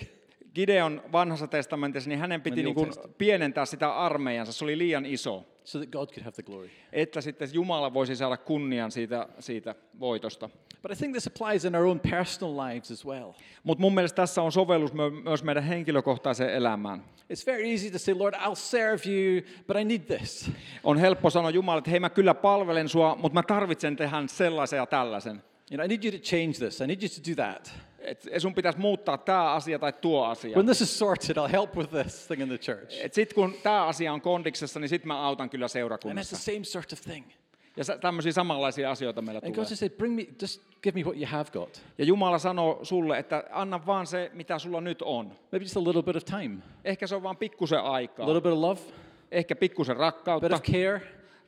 [0.54, 5.44] Gideon vanhassa testamentissa, niin hänen piti niin kuin pienentää sitä armeijansa, se oli liian iso,
[5.64, 6.70] so that God could have the glory.
[6.92, 10.48] että sitten Jumala voisi saada kunnian siitä, siitä voitosta.
[10.82, 13.32] But I think this applies in our own personal lives as well.
[13.64, 14.92] Mutta mun mielestä tässä on sovellus
[15.24, 17.04] myös meidän henkilökohtaiseen elämään.
[17.32, 20.50] It's very easy to say, Lord, I'll serve you, but I need this.
[20.84, 24.76] On helppo sanoa Jumalalle, että hei mä kyllä palvelen sua, mutta mä tarvitsen tehdä sellaisen
[24.76, 25.42] ja tällaisen.
[25.70, 26.80] You know, I need you to change this.
[26.80, 27.72] I need you to do that.
[27.98, 30.54] Et sun pitäisi muuttaa tämä asia tai tuo asia.
[30.56, 33.04] When this is sorted, I'll help with this thing in the church.
[33.04, 35.78] Et sit kun tämä asia on kondiksessa, niin sit mä autan kyllä And it's the
[35.78, 36.36] seurakunnassa.
[36.36, 37.26] same sort of thing.
[37.76, 39.66] Ja tämmöisiä samanlaisia asioita meillä And tulee.
[39.66, 41.82] God said, bring me, just give me what you have got.
[41.98, 45.26] Ja Jumala sanoo sulle, että anna vaan se, mitä sulla nyt on.
[45.26, 48.26] Maybe just a little bit of time, Ehkä se on vaan pikkusen a aikaa.
[48.26, 48.80] little bit of love,
[49.30, 51.00] Ehkä pikkusen a bit rakkautta, of care,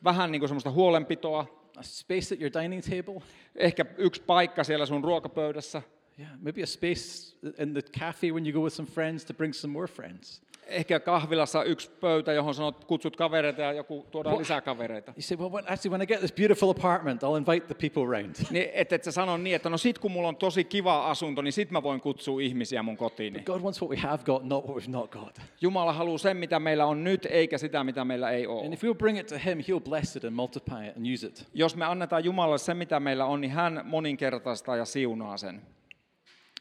[0.04, 1.63] vähän niin kuin semmoista huolenpitoa.
[1.76, 3.22] A space at your dining table.
[3.56, 5.82] Ehkä yksi paikka siellä sun ruokapöydässä.
[6.18, 9.54] Yeah, maybe a space in the cafe when you go with some friends to bring
[9.54, 10.42] some more friends.
[10.66, 14.40] Ehkä kahvilassa yksi pöytä, johon sanot, kutsut kavereita ja joku tuodaan What?
[14.40, 15.12] lisää kavereita.
[15.16, 18.18] You say, well, when, actually, when I get this beautiful apartment, I'll invite the people
[18.18, 18.34] round.
[18.50, 21.42] Niin, et, et sä sano niin, että no sit kun mulla on tosi kiva asunto,
[21.42, 23.40] niin sit mä voin kutsua ihmisiä mun kotiini.
[23.40, 25.40] God wants what we have got, not what we've not got.
[25.60, 28.64] Jumala haluaa sen, mitä meillä on nyt, eikä sitä, mitä meillä ei ole.
[28.64, 31.26] And if we'll bring it to Him, He'll bless it and multiply it and use
[31.26, 31.46] it.
[31.54, 35.62] Jos me annetaan Jumalalle se, mitä meillä on, niin hän moninkertaistaa ja siunaa sen.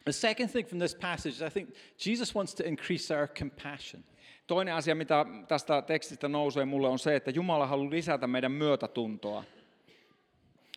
[0.06, 1.70] The second thing from this passage is I think
[2.06, 4.04] Jesus wants to increase our compassion.
[4.48, 9.44] Toinen asia, mitä tästä tekstistä nousee mulle, on se, että Jumala haluaa lisätä meidän myötätuntoa.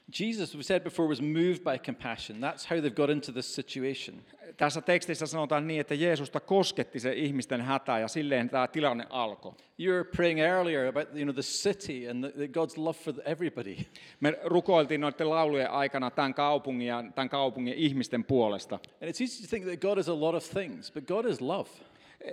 [0.08, 2.40] Jesus, we said before, was moved by compassion.
[2.40, 4.22] That's how they've got into this situation.
[4.56, 9.52] Tässä tekstissä sanotaan niin, että Jeesusta kosketti se ihmisten hätä ja silleen tämä tilanne alkoi.
[9.78, 13.76] You were praying earlier about you know, the city and the, God's love for everybody.
[14.20, 18.74] Me rukoiltiin noiden laulujen aikana tämän kaupungin ja tämän kaupungin ihmisten puolesta.
[18.74, 21.40] And it's easy to think that God is a lot of things, but God is
[21.40, 21.68] love.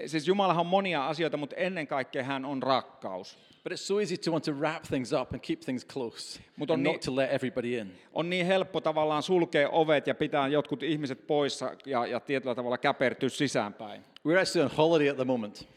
[0.06, 3.38] Siis Jumalahan on monia asioita, mutta ennen kaikkea hän on rakkaus.
[3.64, 6.70] But it's so easy to want to wrap things up and keep things close, Mut
[6.72, 7.92] on and ni- not to let everybody in.
[8.14, 12.78] On niin helppo tavallaan sulkea ovet ja pitää jotkut ihmiset poissa ja, ja tietyllä tavalla
[12.78, 14.02] käpertyä sisäänpäin.
[14.28, 15.68] We're actually on holiday at the moment.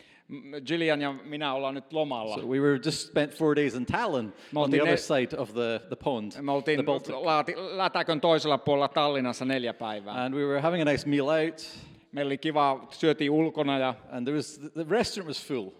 [0.66, 2.34] Gillian ja minä ollaan nyt lomalla.
[2.34, 5.36] So we were just spent four days in Tallinn on the oltiin other ne- side
[5.38, 7.14] of the, the pond, Me oltiin the Baltic.
[7.14, 10.24] laati, lätäkön toisella puolella Tallinnassa neljä päivää.
[10.24, 11.62] And we were having a nice meal out,
[12.16, 15.70] Meillä oli kiva, syötiin ulkona ja and there was the restaurant was full,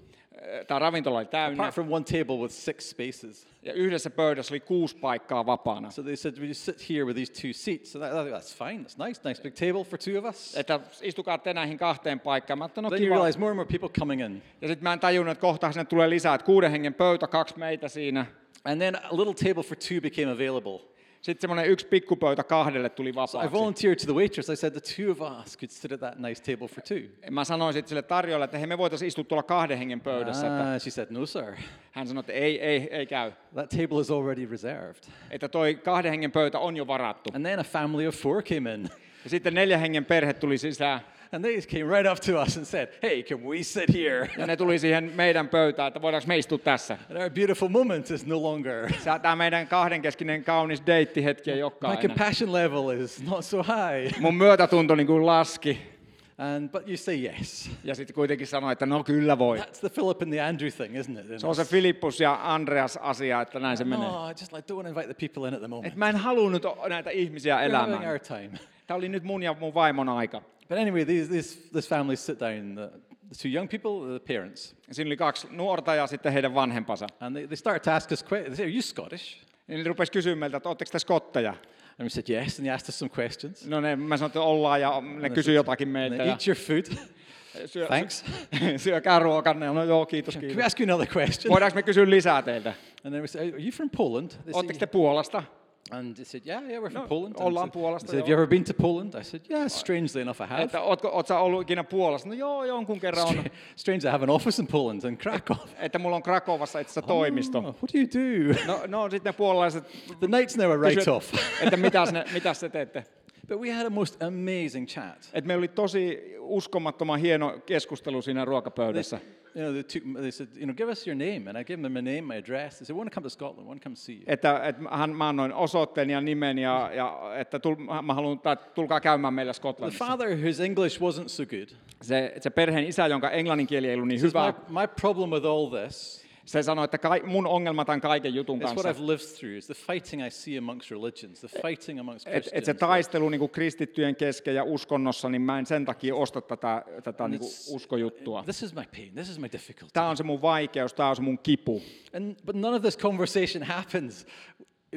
[0.67, 1.63] tämä ravintola oli täynnä.
[1.63, 3.47] apart from one table with six spaces.
[3.63, 5.91] Ja yhdessä pöydässä oli kuusi paikkaa vapaana.
[5.91, 8.69] So they said, "We just sit here with these two seats." And I thought, that's
[8.69, 8.85] fine.
[8.85, 9.21] That's nice.
[9.29, 10.57] Nice big table for two of us.
[10.57, 12.59] Että istukaa te näihin kahteen paikkaan.
[12.59, 13.15] Mä ajattelin, no Then you kiva.
[13.15, 14.43] realize more and more people coming in.
[14.61, 17.59] Ja sitten mä en tajunnut, että kohta sinne tulee lisää, että kuuden hengen pöytä, kaksi
[17.59, 18.27] meitä siinä.
[18.65, 20.96] And then a little table for two became available.
[21.27, 23.53] Sitten semmoinen yksi pikkupöytä kahdelle tuli So I vapaaksi.
[23.53, 24.49] volunteered to the waitress.
[24.51, 27.31] I said, the two of us could sit at that nice table for two.
[27.31, 30.47] Mä sanoin sitten sille tarjolle, että hei, me voitaisiin istua tuolla kahden hengen pöydässä.
[30.47, 31.45] Että Ah, she said, no, sir.
[31.93, 33.33] hän sanoi, että ei, ei, ei käy.
[33.55, 35.03] That table is already reserved.
[35.31, 37.31] Että toi kahden hengen pöytä on jo varattu.
[37.35, 38.89] And then a family of four came in.
[39.25, 41.01] Ja sitten neljän hengen perhe tuli sisään.
[41.33, 44.31] And they came right up to us and said, Hey, can we sit here?
[44.39, 46.99] Ja ne tuli siihen meidän pöytään, että voidaanko me istua tässä.
[47.11, 48.93] And our beautiful moment is no longer.
[49.23, 52.03] Tämä meidän kahdenkeskinen kaunis deittihetki ei My olekaan enää.
[52.03, 54.21] compassion level is not so high.
[54.21, 55.97] Mun myötätunto niin kuin laski.
[56.39, 57.71] And, but you say yes.
[57.85, 59.59] Ja sitten kuitenkin sanoi, että no kyllä voi.
[59.59, 61.41] That's the Philip and the Andrew thing, isn't it?
[61.41, 64.09] Se on se Filippus ja Andreas asia, että näin se menee.
[64.09, 65.87] No, I just like don't want to invite the people in at the moment.
[65.93, 68.11] Et mä en halunnut näitä ihmisiä We're having elämään.
[68.11, 68.51] our time.
[68.87, 70.43] Tämä oli nyt mun ja mun vaimon aika.
[70.69, 72.89] But anyway, these, these, this family sit down, the,
[73.29, 77.07] the two young people, the parents, Siinä oli kaksi nuorta ja sitten heidän vanhempansa.
[77.21, 78.47] and they, they start to ask us questions.
[78.47, 79.39] They say, Are you Scottish?
[79.67, 81.51] Niin ne rupesi kysymään meiltä, että ootteko te skotteja?
[81.99, 82.59] And we said, Yes.
[82.59, 83.67] And they asked us some questions.
[83.67, 86.17] No ne, mä sanoin, että ollaan ja ne kysyi jotakin meiltä.
[86.17, 86.85] they Ja eat your food.
[87.67, 88.25] syö, Thanks.
[88.85, 89.67] syökää ruokanne.
[89.67, 90.67] No joo, kiitos, Can we kiitos.
[90.67, 91.53] ask you another question?
[91.53, 92.69] Voidaanko me kysyä lisää teiltä?
[93.05, 94.31] And then we said, Are you from Poland?
[94.53, 95.43] Said, te Puolasta?
[95.91, 97.35] And they said, Yeah, yeah, we're from No, Poland.
[97.37, 99.15] And ollaan Puolasta, they said, Have you ever been to Poland?
[99.15, 100.63] I said, Yeah, strangely enough, I have.
[100.63, 102.29] Että ootko, oot sä ollut ikinä Puolassa?
[102.29, 103.45] No joo, jonkun kerran on.
[103.77, 105.57] Strange, I have an office in Poland and Krakow.
[105.79, 107.59] Että mulla on Krakovassa itse asiassa toimisto.
[107.59, 108.55] Oh, what do you do?
[108.67, 109.85] No, no sitten ne puolalaiset
[110.21, 111.35] The night's write kysyivät, off.
[111.61, 113.05] että mitäs, ne, mitäs te teette?
[113.49, 115.31] But we had a most amazing chat.
[115.33, 119.21] Et meillä oli tosi uskomattoman hieno keskustelu siinä They, ruokapöydässä.
[119.57, 121.51] you know, they, took, they said, you know, give us your name.
[121.51, 122.77] And I gave them my name, my address.
[122.77, 124.23] They said, we want to come to Scotland, we want to come see you.
[124.27, 128.57] Että, että hän, mä annoin osoitteen ja nimen ja, ja että tul, mä haluan, että
[128.57, 130.07] tulkaa käymään meillä The Skotlannissa.
[130.07, 131.69] father, whose English wasn't so good,
[132.03, 135.47] Se, se perheen isä, jonka englannin kieli ei ollut niin hyvä, my, my problem with
[135.47, 139.07] all this se sanoi, että kai, mun ongelma tämän kaiken jutun is what kanssa, I've
[139.07, 142.53] lived through, is the fighting I see amongst religions, the fighting amongst Christians.
[142.53, 146.41] et se taistelu niin kuin kristittyjen kesken ja uskonnossa, niin mä en sen takia osta
[146.41, 148.43] tätä, tätä niin kuin it's- uskojuttua.
[148.43, 149.91] This is my pain, this is my difficulty.
[149.93, 151.83] Tämä on se mun vaikeus, tämä on se mun kipu.
[152.17, 154.27] And, but none of this conversation happens.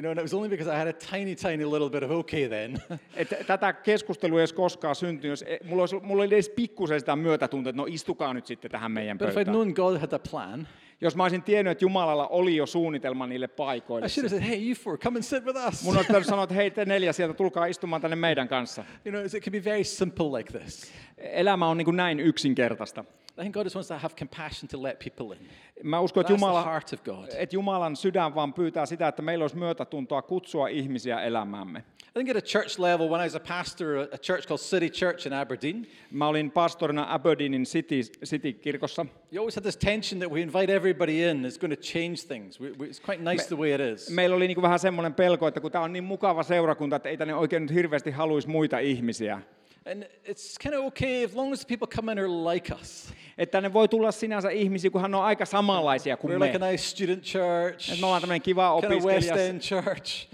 [0.00, 2.10] You know, and it was only because I had a tiny, tiny little bit of
[2.10, 2.78] okay then.
[3.14, 7.16] Että tätä keskustelua ei olisi koskaan syntynyt, jos mulla, olisi, mulla oli edes pikkusen sitä
[7.16, 9.54] myötätuntoa, että no istukaa nyt sitten tähän meidän but if I'd pöytään.
[9.56, 10.68] known God had a plan,
[11.00, 14.50] Jos mä olisin tiennyt, että Jumalalla oli jo suunnitelma niille I paikoille, should have said,
[14.50, 15.84] hey, you four, come and sit with us.
[15.84, 18.84] mun olisi pitänyt sanoa, että hei te neljä sieltä, tulkaa istumaan tänne meidän kanssa.
[19.04, 20.92] You know, it can be very simple like this.
[21.18, 23.04] Elämä on niin kuin näin yksinkertaista.
[23.40, 25.48] I think God just wants to have compassion to let people in.
[25.82, 27.28] Mä uskon, että, Jumala, heart of God.
[27.36, 31.78] että Jumalan sydän vaan pyytää sitä, että meillä olisi myötätuntoa kutsua ihmisiä elämäämme.
[31.78, 34.60] I think at a church level, when I was a pastor at a church called
[34.60, 39.06] City Church in Aberdeen, Mä olin pastorina Aberdeenin City, City-kirkossa.
[39.32, 42.60] you always had this tension that we invite everybody in, it's going to change things.
[42.60, 44.10] We, we, it's quite nice the way it is.
[44.10, 47.08] Meillä oli niin kuin vähän semmoinen pelko, että kun tämä on niin mukava seurakunta, että
[47.08, 49.42] ei tänne oikein nyt hirveästi haluaisi muita ihmisiä.
[49.86, 53.14] And it's kind of okay as long as the people come in are like us.
[53.40, 56.46] Että tänne voi tulla sinänsä ihmisiä, kun hän on aika samanlaisia kuin We're me.
[56.46, 60.28] like a nice student church, Et me ollaan tämmöinen kiva opiskelija, church.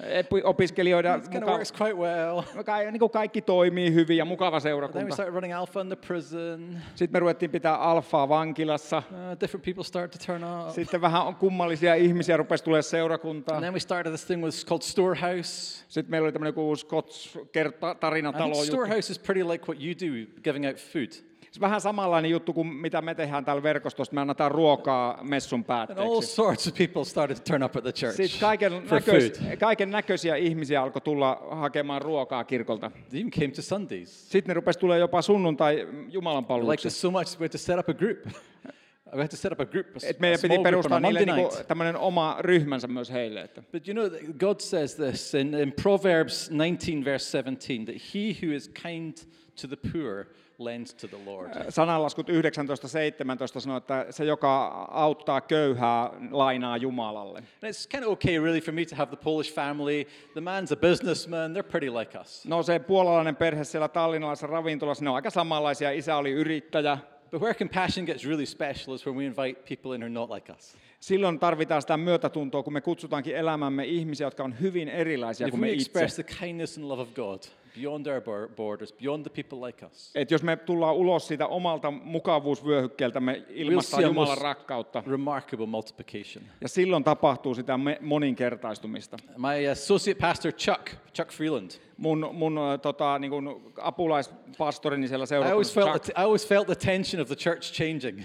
[0.45, 1.15] opiskelijoita.
[1.15, 2.43] It Muka, works quite well.
[2.67, 5.15] ka, niin kuin kaikki toimii hyvin ja mukava Then we seurakunta.
[5.15, 6.79] started running Alpha in the prison.
[6.95, 9.03] Sitten me ruvettiin pitää alfaa vankilassa.
[9.11, 10.71] Uh, different people start to turn up.
[10.71, 13.57] Sitten vähän on kummallisia ihmisiä rupesi tulee seurakuntaan.
[13.57, 15.85] And then we started this thing was called Storehouse.
[15.89, 17.61] Sitten meillä oli tämmöinen kuin Scots I
[18.01, 18.45] tarinatalo.
[18.45, 18.73] think juttu.
[18.73, 21.36] Storehouse is pretty like what you do, giving out food.
[21.61, 24.15] Vähän samanlainen juttu kuin mitä me tehdään täällä verkostossa.
[24.15, 26.35] Me annetaan ruokaa messun And all päätteeksi.
[26.35, 29.57] sorts of people started to turn up at the church Sitten kaiken, for näköis, food.
[29.57, 32.91] kaiken näköisiä ihmisiä alkoi tulla hakemaan ruokaa kirkolta.
[33.11, 34.31] They even came to Sundays.
[34.31, 37.59] Sitten ne rupesi tulee jopa sunnuntai Jumalan We like this so much, we had to
[37.59, 38.19] set up a group.
[39.15, 41.97] we had to set up a group, a, Et meidän piti perustaa niille niinku tämmöinen
[41.97, 43.41] oma ryhmänsä myös heille.
[43.41, 43.63] Että.
[43.73, 48.55] But you know, God says this in, in Proverbs 19, verse 17, that he who
[48.55, 49.17] is kind
[49.61, 50.25] to the poor
[50.59, 51.51] lends to the Lord.
[51.69, 57.39] Sananlaskut 19.17 sanoo, että se, joka auttaa köyhää, lainaa Jumalalle.
[57.39, 60.05] And it's kind of okay, really, for me to have the Polish family.
[60.33, 62.45] The man's a businessman, they're pretty like us.
[62.47, 65.91] No se puolalainen perhe siellä tallinnalaisessa ravintolassa, ne on aika samanlaisia.
[65.91, 66.99] Isä oli yrittäjä.
[67.31, 70.31] But where compassion gets really special is when we invite people in who are not
[70.31, 70.77] like us.
[71.01, 75.71] Silloin tarvitaan sitä myötätuntoa, kun me kutsutaankin elämämme ihmisiä, jotka on hyvin erilaisia kuin me
[75.71, 76.07] itse.
[76.23, 77.39] the kindness and love of God
[77.81, 81.47] beyond our bor- borders, beyond the people like us, Et jos me tullaan ulos siitä
[81.47, 86.45] omalta mukavuusvyöhykkeeltämme ilmastaa see a Jumalan rakkautta, remarkable multiplication.
[86.61, 89.17] ja silloin tapahtuu sitä moninkertaistumista.
[89.37, 95.35] My associate pastor, Chuck, Chuck Freeland, Mun, mun ö, tota, niin kun apulaispastorini siellä I
[95.35, 98.23] always, seurakunnassa, felt Chuck, the t- I always felt the tension of the church changing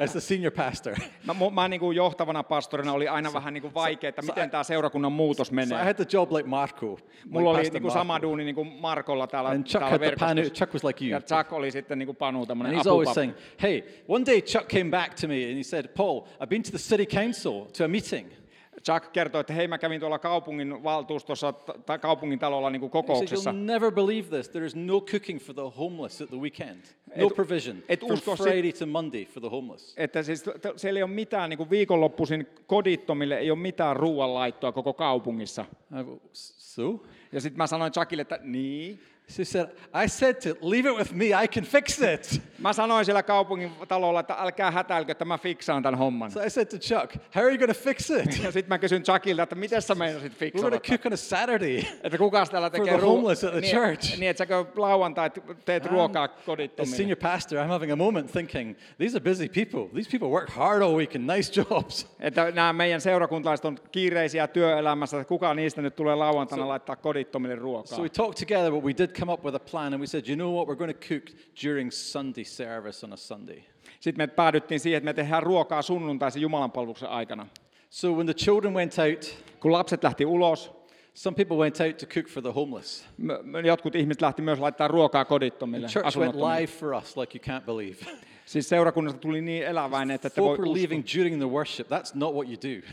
[0.00, 0.94] as the senior pastor.
[1.26, 4.48] Mä, mä niin kuin johtavana pastorina oli aina vähän niin kuin vaikea, että so miten
[4.48, 5.84] I- tämä seurakunnan muutos So I menee.
[5.84, 6.98] had the job like Marco.
[7.30, 9.98] Mulla like oli niin kuin sama duuni niin kuin Markolla täällä, And Chuck täällä had
[10.00, 10.28] the panu.
[10.36, 10.64] verkostossa.
[10.64, 11.10] Chuck was like you.
[11.10, 13.32] Ja Chuck oli sitten niin kuin Panu, And tämmöinen he's always saying,
[13.62, 16.70] hey, one day Chuck came back to me and he said, Paul, I've been to
[16.70, 18.28] the city council to a meeting.
[18.84, 21.52] Chuck kertoi, että hei mä kävin tuolla kaupungin valtuustossa
[21.86, 23.50] tai kaupungin talolla niin kokouksessa.
[23.50, 24.48] You'll never believe this.
[24.48, 26.80] There is no cooking for the homeless at the weekend.
[27.16, 27.76] No Et- provision.
[27.88, 29.94] et From usko Friday to Monday for the homeless.
[29.96, 30.44] Että siis
[30.76, 35.64] siellä ei ole mitään, niin kuin viikonloppuisin kodittomille ei ole mitään ruoanlaittoa koko kaupungissa.
[36.32, 37.04] So?
[37.32, 39.00] Ja sitten mä sanoin Chuckille, että niin.
[39.30, 39.68] She said,
[40.04, 42.42] I said to leave it with me, I can fix it.
[42.58, 46.30] Mä sanoin siellä kaupungin talolla, että älkää hätäilkö, että mä fiksaan tämän homman.
[46.30, 48.44] So I said to Chuck, How are you going to fix it?
[48.44, 50.70] Ja sitten mä kysyn Chuckilta, että miten sä meinasit We're fiksata?
[50.70, 51.82] going to cook on a Saturday.
[52.02, 54.18] Että kuka täällä tekee the homeless at the niin, church.
[54.18, 55.30] Niin, että säkö lauantai
[55.64, 56.96] teet ruokaa As kodittomille.
[56.96, 59.90] senior pastor, I'm having a moment thinking, these are busy people.
[59.94, 62.06] These people work hard all week and nice jobs.
[62.20, 67.54] Että nämä meidän seurakuntalaiset on kiireisiä työelämässä, että kuka niistä nyt tulee lauantaina laittaa kodittomille
[67.54, 67.96] ruokaa.
[67.96, 70.28] So we talked together, but we did come up with a plan, and we said,
[70.28, 71.30] you know what, we're going to cook
[71.64, 73.62] during Sunday service on a Sunday.
[74.00, 77.46] Sitten me päädyttiin siihen, että me tehdään ruokaa sunnuntaisen Jumalanpalveluksen aikana.
[77.90, 80.70] So when the children went out, Kun lapset lähti ulos,
[81.14, 83.06] some people went out to cook for the homeless.
[83.64, 87.64] jotkut ihmiset lähti myös laittaa ruokaa kodittomille, Church went live for us like you can't
[87.64, 87.96] believe.
[88.46, 91.86] Siis seurakunnasta tuli niin eläväinen, että ette voi leaving during the worship.
[91.86, 92.86] That's not what you do.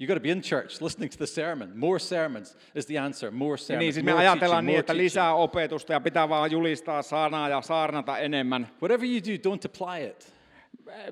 [0.00, 1.78] You got to be in church listening to the sermon.
[1.78, 3.30] More sermons is the answer.
[3.30, 3.80] More Ja sermons.
[3.80, 7.48] niin, siis me more ajatellaan teaching, niin, että lisää opetusta ja pitää vaan julistaa sanaa
[7.48, 8.68] ja saarnata enemmän.
[8.82, 10.33] Whatever you do, don't apply it.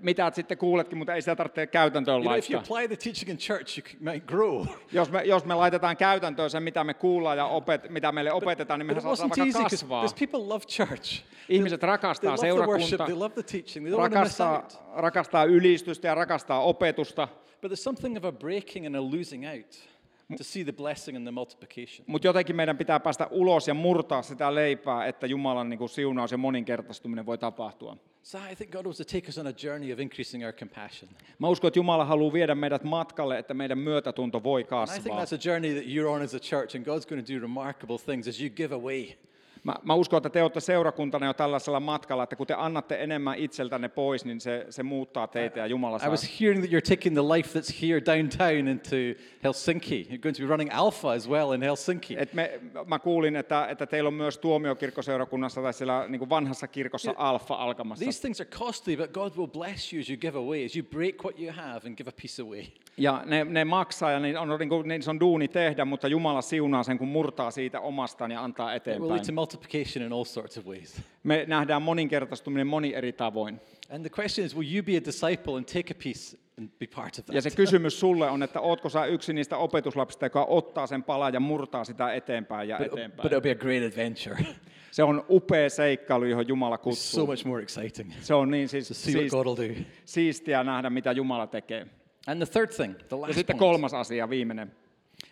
[0.00, 3.30] Mitä sitten kuuletkin, mutta ei sitä tarvitse käytäntöön You know, if you apply the teaching
[3.30, 4.66] in church, you might grow.
[4.92, 8.80] Jos me, jos me laitetaan käytäntöön sen, mitä me kuullaan ja opet, mitä meille opetetaan,
[8.80, 10.04] niin But mehän it saadaan vaikka easy kasvaa.
[10.18, 11.24] people love church.
[11.48, 14.38] Ihmiset rakastaa They the worship, seurakuntaa, they love the teaching, they don't want to miss
[14.38, 15.02] rakastaa, out.
[15.02, 17.28] rakastaa ylistystä ja rakastaa opetusta.
[17.60, 19.92] But there's something of a breaking and a losing out
[20.36, 22.04] to see the blessing and the multiplication.
[22.06, 26.32] Mutta jotenkin meidän pitää päästä ulos ja murtaa sitä leipää, että Jumalan niin kuin siunaus
[26.32, 27.96] ja moninkertaistuminen voi tapahtua.
[28.22, 31.10] So I think God wants to take us on a journey of increasing our compassion.
[31.38, 35.16] Mä uskon, että Jumala haluaa viedä meidät matkalle, että meidän myötätunto voi And I think
[35.16, 35.24] kasvaa.
[35.24, 37.98] that's a journey that you're on as a church, and God's going to do remarkable
[37.98, 39.16] things as you give away.
[39.64, 43.38] Mä, mä uskon, että te olette seurakuntana jo tällaisella matkalla, että kun te annatte enemmän
[43.38, 46.10] itseltänne pois, niin se, se muuttaa teitä ja Jumala I saa.
[46.10, 48.96] was hearing that you're taking the life that's here downtown into
[49.44, 50.06] Helsinki.
[50.10, 52.16] You're going to be running Alpha as well in Helsinki.
[52.18, 57.14] Et me, mä kuulin, että, että teillä on myös tuomiokirkkoseurakunnassa tai siellä niin vanhassa kirkossa
[57.16, 58.04] alfa alkamassa.
[58.04, 60.86] These things are costly, but God will bless you as you give away, as you
[60.90, 62.64] break what you have and give a piece away.
[62.96, 66.08] Ja ne, ne maksaa ja niin on, niin kuin, niin se on duuni tehdä, mutta
[66.08, 69.12] Jumala siunaa sen, kun murtaa siitä omastaan ja antaa eteenpäin.
[69.12, 71.02] lead to multiplication in all sorts of ways.
[71.22, 73.60] Me nähdään moninkertaistuminen moni eri tavoin.
[73.90, 76.86] And the question is, will you be a disciple and take a piece and be
[76.94, 77.34] part of that?
[77.34, 81.34] Ja se kysymys sulle on, että ootko sä yksi niistä opetuslapsista, joka ottaa sen palan
[81.34, 83.22] ja murtaa sitä eteenpäin ja But, eteenpäin.
[83.28, 84.36] but it'll be a great adventure.
[84.90, 87.26] Se on upea seikkailu, johon Jumala so kutsuu.
[87.26, 89.80] much more exciting Se on niin siis, to see what siis, God will do.
[90.04, 91.86] siistiä nähdä, mitä Jumala tekee.
[92.26, 94.72] And the third thing, the Ja last sitten point, kolmas asia, viimeinen.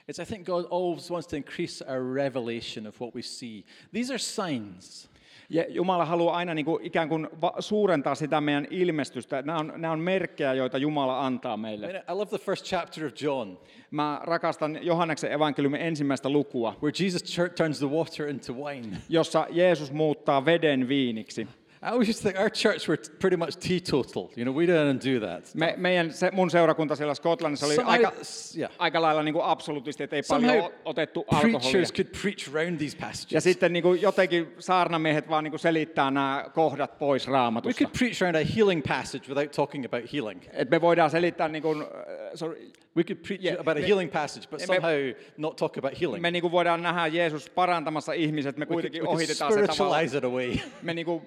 [0.09, 3.65] is I think God always wants to increase our revelation of what we see.
[3.93, 5.11] These are signs.
[5.53, 9.43] Ja Jumala haluaa aina niin kuin ikään kuin suurentaa sitä meidän ilmestystä.
[9.43, 11.87] Nämä on, nämä on merkkejä, joita Jumala antaa meille.
[11.91, 13.57] I love the first chapter of John,
[13.91, 18.97] Mä rakastan Johanneksen evankeliumin ensimmäistä lukua, where Jesus tur- turns the water into wine.
[19.09, 21.49] jossa Jeesus muuttaa veden viiniksi.
[21.83, 24.29] I always used to think our church were pretty much teetotal.
[24.37, 25.55] You know, we didn't do that.
[25.55, 28.13] Me, meidän, se, mun seurakunta siellä Skotlannissa oli Somehow- aika,
[28.59, 28.73] yeah.
[28.79, 31.59] aika lailla niin kuin absolutisti, että ei Somehow paljon otettu alkoholia.
[31.59, 33.33] preachers could preach around these passages.
[33.33, 37.79] Ja sitten niin kuin jotenkin saarnamiehet vaan niin kuin selittää nämä kohdat pois We raamatusta.
[37.85, 40.41] could preach around a healing passage without talking about healing.
[40.53, 41.89] Et me voidaan selittää, niin kuin, äh,
[42.35, 44.93] sorry, We could preach Yeah, about a me- healing passage, but me- somehow
[45.37, 46.23] not talk about healing.
[46.23, 49.53] me niin kuin voidaan nähdä Jeesus parantamassa ihmiset, me We could, kuitenkin we could ohitetaan
[49.53, 50.01] se tavalla.
[50.01, 50.55] it away.
[50.83, 51.23] Me niin kuin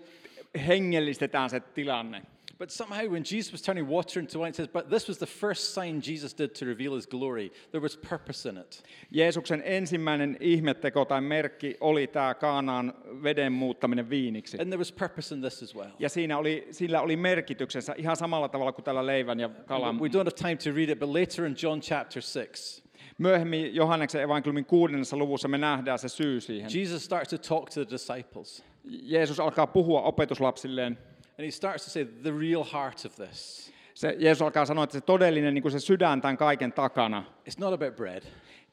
[0.68, 2.22] hengellistetään se tilanne.
[2.60, 5.26] But somehow, when Jesus was turning water into wine, it says, but this was the
[5.26, 7.52] first sign Jesus did to reveal his glory.
[7.72, 8.84] There was purpose in it.
[9.12, 14.58] Jeesuksen ensimmäinen ihmetteko tai merkki oli tämä Kaanaan veden muuttaminen viiniksi.
[14.62, 15.92] And there was purpose in this as well.
[16.00, 20.00] Ja siinä oli, sillä oli merkityksensä ihan samalla tavalla kuin tällä leivän ja kalan.
[20.00, 22.84] We don't have time to read it, but later in John chapter 6,
[23.18, 26.72] Myöhemmin Johanneksen evankeliumin kuudennessa luvussa me nähdään se syy siihen.
[26.74, 28.73] Jesus starts to talk to the disciples.
[28.84, 30.98] Jeesus alkaa puhua opetuslapsilleen.
[31.40, 33.74] And he starts to say, the real heart of this.
[33.94, 37.24] Se, Jeesus alkaa sanoa, että se todellinen niin kuin se sydän tämän kaiken takana.
[37.50, 38.24] It's not about bread.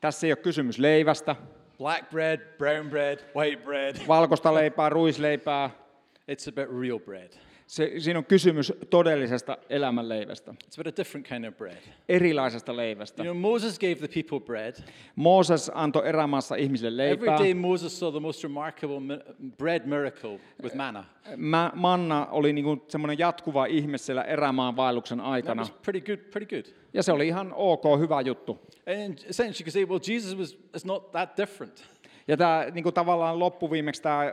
[0.00, 1.36] Tässä ei ole kysymys leivästä,
[1.78, 3.96] Black bread, brown bread, white bread.
[4.08, 5.70] valkoista leipää, ruisleipää.
[6.32, 7.30] It's about real bread.
[7.70, 11.76] Se, siinä on kysymys todellisesta elämänleivästä, It's about a different kind of bread.
[12.08, 13.24] erilaisesta leivästä.
[13.24, 14.74] You know, Moses gave the people bread.
[15.16, 17.38] Mooses antoi erämaassa ihmisille Every leipää.
[17.44, 19.00] day Moses saw the most remarkable
[19.58, 21.04] bread miracle with manna.
[21.36, 25.62] Mä, manna oli niin semmoinen jatkuva ihme siellä erämaan vaelluksen That aikana.
[25.62, 26.74] was pretty good, pretty good.
[26.94, 28.60] Ja se oli ihan ok, hyvä juttu.
[29.04, 31.84] And essentially, you could say, well, Jesus was is not that different.
[32.30, 34.32] Ja tämä niin kuin tavallaan loppuviimeksi tämä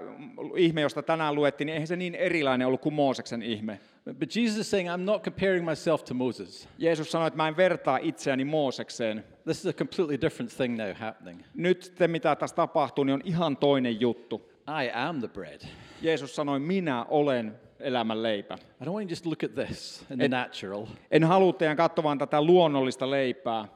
[0.55, 3.79] ihme, josta tänään luettiin, niin eihän se niin erilainen ollut kuin Mooseksen ihme.
[4.19, 6.69] But Jesus is saying, I'm not comparing myself to Moses.
[6.77, 9.23] Jeesus sanoi, että mä en vertaa itseäni Moosekseen.
[9.43, 11.41] This is a completely different thing now happening.
[11.53, 14.51] Nyt te, mitä tässä tapahtuu, niin on ihan toinen juttu.
[14.83, 15.61] I am the bread.
[16.01, 18.55] Jeesus sanoi, minä olen elämän leipä.
[18.81, 21.77] I don't want you just look at this in the It- natural, En halua teidän
[21.77, 23.67] katsomaan tätä luonnollista leipää,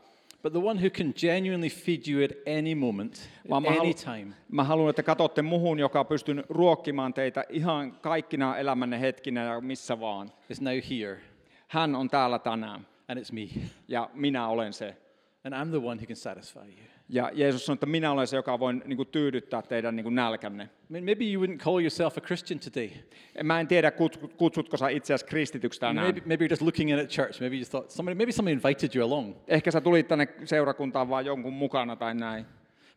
[0.43, 4.33] but the one who can genuinely feed you at any moment, at mä, any time.
[4.49, 9.99] mä haluan, että katsotte muhun, joka pystyn ruokkimaan teitä ihan kaikkina elämänne hetkinä ja missä
[9.99, 10.31] vaan.
[10.49, 11.17] is now here,
[11.67, 13.61] Hän on täällä tänään and it's me.
[13.87, 14.97] ja minä olen se.
[15.43, 16.85] And I'm the one who can satisfy you.
[17.09, 20.15] Ja Jeesus sanoi, että minä olen se, joka voi niin kuin, tyydyttää teidän niin kuin,
[20.15, 20.69] nälkänne.
[20.89, 22.89] Maybe you wouldn't call yourself a Christian today.
[23.43, 26.07] Mä en tiedä, kutsut- kutsutko sä itseäsi kristityksi tänään.
[26.07, 27.41] Maybe, maybe you're just looking in at church.
[27.41, 29.35] Maybe you thought somebody, maybe somebody invited you along.
[29.47, 32.45] Ehkä sä tulit tänne seurakuntaan vaan jonkun mukana tai näin.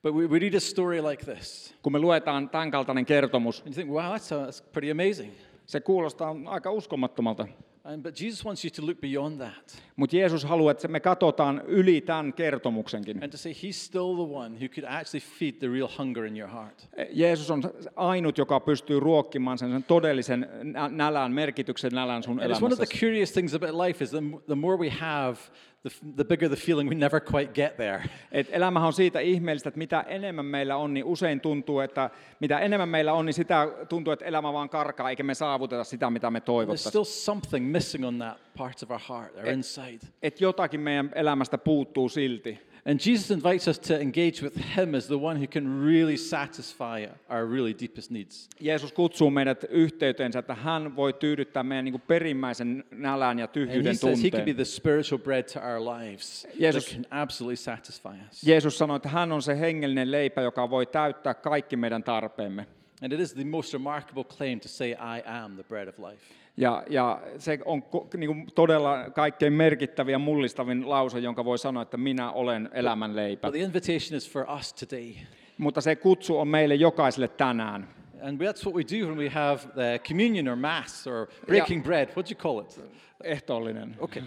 [0.02, 3.68] But we, we read a story like this, Kun me luetaan tämän kaltainen kertomus, and
[3.68, 5.32] you think, wow, that's, that's pretty amazing.
[5.66, 7.46] se kuulostaa aika uskomattomalta.
[7.84, 13.02] That Mutta Jeesus haluaa, että me katsotaan yli tämän kertomuksen.
[13.22, 16.36] and to say He's still the one who could actually feed the real hunger in
[16.36, 16.88] your heart.
[17.12, 17.62] Jeesus on
[17.96, 22.72] ainut, joka pystyy ruokkimaan sen, sen todellisen nä- nälän, merkityksen nälän sun And it's one
[22.72, 22.98] of the elämässä.
[23.00, 25.36] curious things about life is the, the more we have,
[25.84, 28.02] the, the bigger the feeling we never quite get there.
[28.32, 32.10] Et elämähän on siitä ihmeellistä, että mitä enemmän meillä on, niin usein tuntuu, että
[32.40, 36.10] mitä enemmän meillä on, niin sitä tuntuu, että elämä vaan karkaa, eikä me saavuteta sitä,
[36.10, 36.90] mitä me There's toivottaisiin.
[36.90, 39.98] still something missing on that part of our heart, our inside.
[40.22, 42.73] Että jotakin meidän elämästä puuttuu silti.
[42.86, 47.06] And Jesus invites us to engage with Him as the one who can really satisfy
[47.30, 48.48] our really deepest needs.
[48.60, 54.22] Jeesus kutsuu meidät yhteyteensä, että hän voi tyydyttää meidän niin perimmäisen nälän ja tyhjyyden says
[54.22, 54.56] He can be tunteen.
[54.56, 58.46] the spiritual bread to our lives Jesus- that can absolutely satisfy us.
[58.46, 62.66] Jeesus sanoi, että hän on se hengellinen leipä, joka voi täyttää kaikki meidän tarpeemme.
[63.02, 66.22] And it is the most remarkable claim to say, I am the bread of life.
[66.56, 71.58] Ja, ja se on ko- niin kuin todella kaikkein merkittävin ja mullistavin lause, jonka voi
[71.58, 73.48] sanoa, että minä olen elämän leipä.
[73.48, 75.12] But the invitation is for us today.
[75.58, 77.88] Mutta se kutsu on meille jokaiselle tänään.
[78.22, 82.08] And that's what we do when we have the communion or mass or breaking bread.
[82.16, 82.80] What do you call it?
[83.24, 83.96] Ehtoollinen.
[83.98, 84.22] Okay.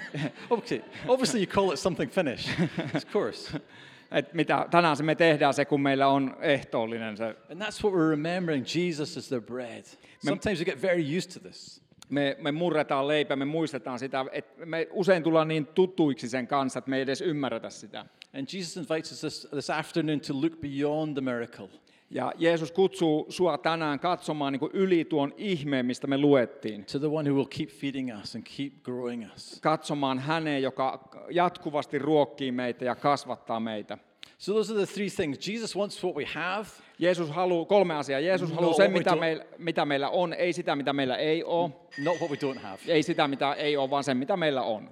[0.50, 0.80] okay.
[1.08, 2.48] Obviously, you call it something Finnish,
[2.94, 3.58] of course.
[4.12, 7.24] Et mitä, tänään se me tehdään se, kun meillä on ehtoollinen se.
[7.24, 9.84] And that's what we're remembering Jesus is the bread.
[10.26, 11.82] Sometimes we get very used to this.
[12.08, 16.78] Me, me murretaan leipä, me muistetaan sitä, että me usein tullaan niin tutuiksi sen kanssa,
[16.78, 18.06] että me ei edes ymmärretä sitä.
[18.34, 21.68] And Jesus invites us this, this afternoon to look beyond the miracle
[22.14, 26.84] Ja Jeesus kutsuu sua tänään katsomaan niin kuin yli tuon ihmeen, mistä me luettiin.
[26.92, 29.58] to the one who will keep feeding us and keep growing us.
[29.62, 33.98] Katsomaan häneen, joka jatkuvasti ruokkii meitä ja kasvattaa meitä.
[34.38, 35.48] So those are the three things.
[35.48, 36.66] Jesus wants what we have.
[36.98, 38.20] Jeesus haluaa kolme asiaa.
[38.20, 41.70] Jeesus No, haluaa sen, mitä meillä, mitä meillä on, ei sitä, mitä meillä ei ole.
[41.98, 42.78] Not what we don't have.
[42.86, 44.90] Ei sitä, mitä ei ole, vaan sen, mitä meillä on.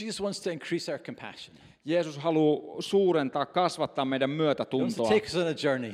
[0.00, 1.56] Jesus wants to increase our compassion.
[1.84, 5.08] Jeesus haluaa suurentaa, kasvattaa meidän He wants to myötätuntoa.
[5.08, 5.92] take us on a journey.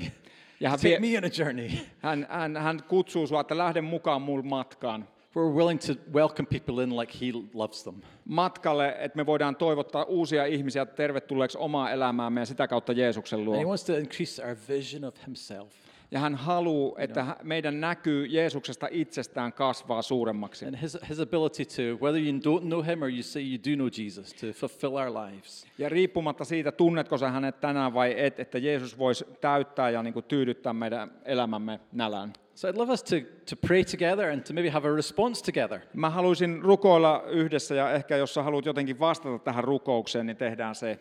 [0.61, 3.81] Ja hän, Take vie, me on a journey hän, hän, hän kutsuu sinua, että lähde
[3.81, 5.09] mukaan mulle matkaan.
[5.37, 7.95] we're willing to welcome people in like He loves them.
[8.25, 13.47] Matkalle, että me voidaan toivottaa uusia ihmisiä tervetulleeksi omaa elämäämme ja sitä kautta Jeesuksen And
[13.47, 13.65] He luo.
[13.69, 15.73] wants to increase our vision of Himself.
[16.13, 20.67] Ja hän haluaa, että meidän näkyy Jeesuksesta itsestään kasvaa suuremmaksi.
[20.67, 23.77] And his, his ability to, whether you don't know him or you say you do
[23.77, 25.67] know Jesus, to fulfill our lives.
[25.79, 30.15] Ja riippumatta siitä, tunnetko sä hänet tänään vai et, että Jeesus voisi täyttää ja niin
[30.15, 32.33] kuin tyydyttää meidän elämämme nälän.
[32.55, 33.17] So I'd love us to,
[33.51, 35.81] to pray together and to maybe have a response together.
[35.95, 40.75] Mä haluaisin rukoilla yhdessä ja ehkä jos sä haluat jotenkin vastata tähän rukoukseen, niin tehdään
[40.75, 40.99] se.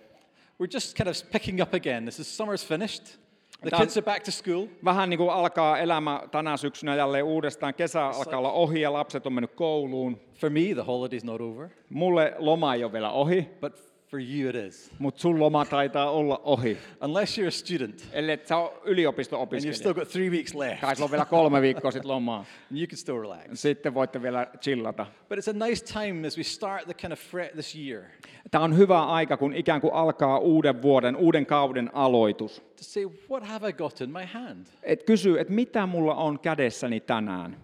[0.63, 2.03] We're just kind of picking up again.
[2.03, 3.28] This is summer's finished.
[3.61, 4.67] The kids are back to school.
[4.85, 7.73] Vähän niin kuin alkaa elämä tänä syksynä jälleen uudestaan.
[7.73, 10.19] Kesä alkaa olla ohi ja lapset on mennyt kouluun.
[10.35, 14.49] For me, the holiday's not over, Mulle loma ei ole vielä ohi, but for you
[14.49, 14.91] it is.
[14.99, 16.77] mutta sun loma taitaa olla ohi.
[17.01, 19.93] Unless you're a student Eli et sä ole and you've still yliopisto-opiskelija.
[19.93, 22.45] got three weeks left, Kai sulla on vielä kolme viikkoa sitten lomaa.
[22.79, 23.45] you can still relax.
[23.53, 25.05] Sitten voitte vielä chillata.
[25.29, 28.03] But it's a nice time as we start the kind of fret this year
[28.51, 32.59] Tämä on hyvä aika, kun ikään kuin alkaa uuden vuoden, uuden kauden aloitus.
[32.59, 34.65] to say, what have I got in my hand?
[34.83, 37.57] Et kysyy, että mitä mulla on kädessäni tänään?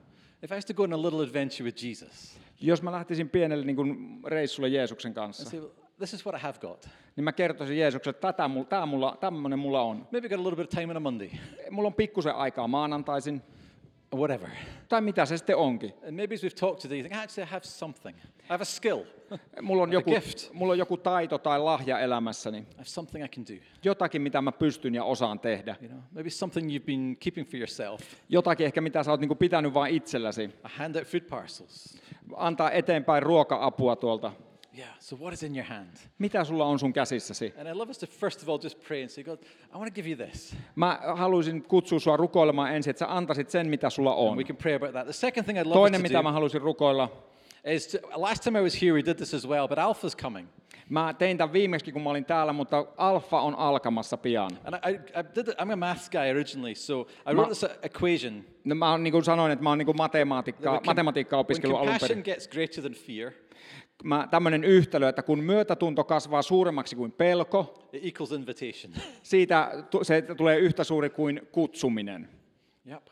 [0.44, 3.66] If I was to go on a little adventure with Jesus, Jos mä lähtisin pienelle
[3.66, 5.62] niin kuin reissulle Jeesuksen and kanssa, say,
[5.98, 6.90] this is what I have got.
[7.16, 10.08] niin mä kertoisin Jeesukselle, että tätä mulla, tää mulla, tämmöinen mulla on.
[10.12, 11.30] Maybe got a little bit of time on a Monday,
[11.70, 13.42] Mulla on pikkusen aikaa maanantaisin,
[14.16, 14.50] whatever.
[14.90, 15.94] tai mitä se sitten onkin.
[16.08, 18.18] And maybe as we've talked today, you think, actually, I have something.
[18.18, 19.00] I have a skill.
[19.58, 20.54] I Mulla on, joku, gift.
[20.54, 22.58] mulla on joku taito tai lahja elämässäni.
[22.78, 23.62] have something I can do.
[23.84, 25.76] Jotakin, mitä mä pystyn ja osaan tehdä.
[25.82, 28.02] You know, maybe something you've been keeping for yourself.
[28.30, 30.44] Jotakin ehkä, mitä sä oot niin pitänyt vain itselläsi.
[30.44, 31.98] I hand out food parcels.
[32.36, 34.32] Antaa eteenpäin ruoka-apua tuolta.
[34.78, 34.90] Yeah.
[35.00, 35.88] So what is in your hand?
[36.20, 37.54] Mitä sulla on sun käsissäsi?
[37.60, 39.40] And I love us to first of all just pray and say, God,
[39.74, 40.56] I want to give you this.
[40.76, 44.28] Mä haluaisin kutsua sua rukoilemaan ensin, että sä antaisit sen, mitä sulla on.
[44.30, 45.04] And we can pray about that.
[45.04, 47.10] The second thing I'd love us Toinen, to mitä mä do halusin rukoilla,
[47.66, 50.48] is to, last time I was here, we did this as well, but Alpha's coming.
[50.90, 54.52] mä tein tämän viimeksi, kun mä olin täällä, mutta alfa on alkamassa pian.
[54.66, 58.44] And I, I, did it, I'm a maths guy originally, so I wrote this equation.
[58.64, 61.42] No, mä niin kuin sanoin, että mä oon niin kuin matematiikkaa, When com- matematiikkaa When
[61.42, 62.24] opiskellut alun compassion perin.
[62.24, 63.32] gets greater than fear,
[64.04, 68.94] Mä, tämmöinen yhtälö, että kun myötätunto kasvaa suuremmaksi kuin pelko, it equals invitation.
[69.24, 72.30] siitä tu- se tulee yhtä suuri kuin kutsuminen.
[72.90, 73.08] yep.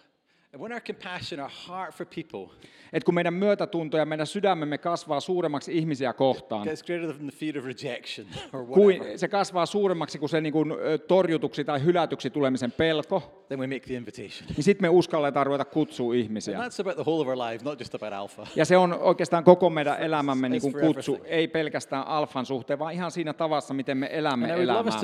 [0.53, 2.49] And when our compassion, our heart for people
[2.93, 7.37] Et kun meidän myötätunto ja meidän sydämemme kasvaa suuremmaksi ihmisiä kohtaan, gets greater than the
[7.37, 10.73] fear of rejection or kuin se kasvaa suuremmaksi kuin se niin kuin
[11.07, 14.47] torjutuksi tai hylätyksi tulemisen pelko, then we make the invitation.
[14.55, 16.57] niin sitten me uskalletaan ruveta kutsua And ihmisiä.
[16.57, 18.47] that's about the whole of our life, not just about Alpha.
[18.55, 22.93] Ja se on oikeastaan koko meidän elämämme niin kuin kutsu, ei pelkästään alfan suhteen, vaan
[22.93, 25.01] ihan siinä tavassa, miten me elämme elämäämme.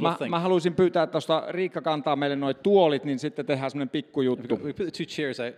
[0.00, 3.88] Mä, mä haluaisin pyytää, että tuosta Riikka kantaa meille noin tuolit, niin sitten tehdään semmoinen
[3.88, 4.56] pikkujuttu.
[4.56, 5.54] We put the two chairs out.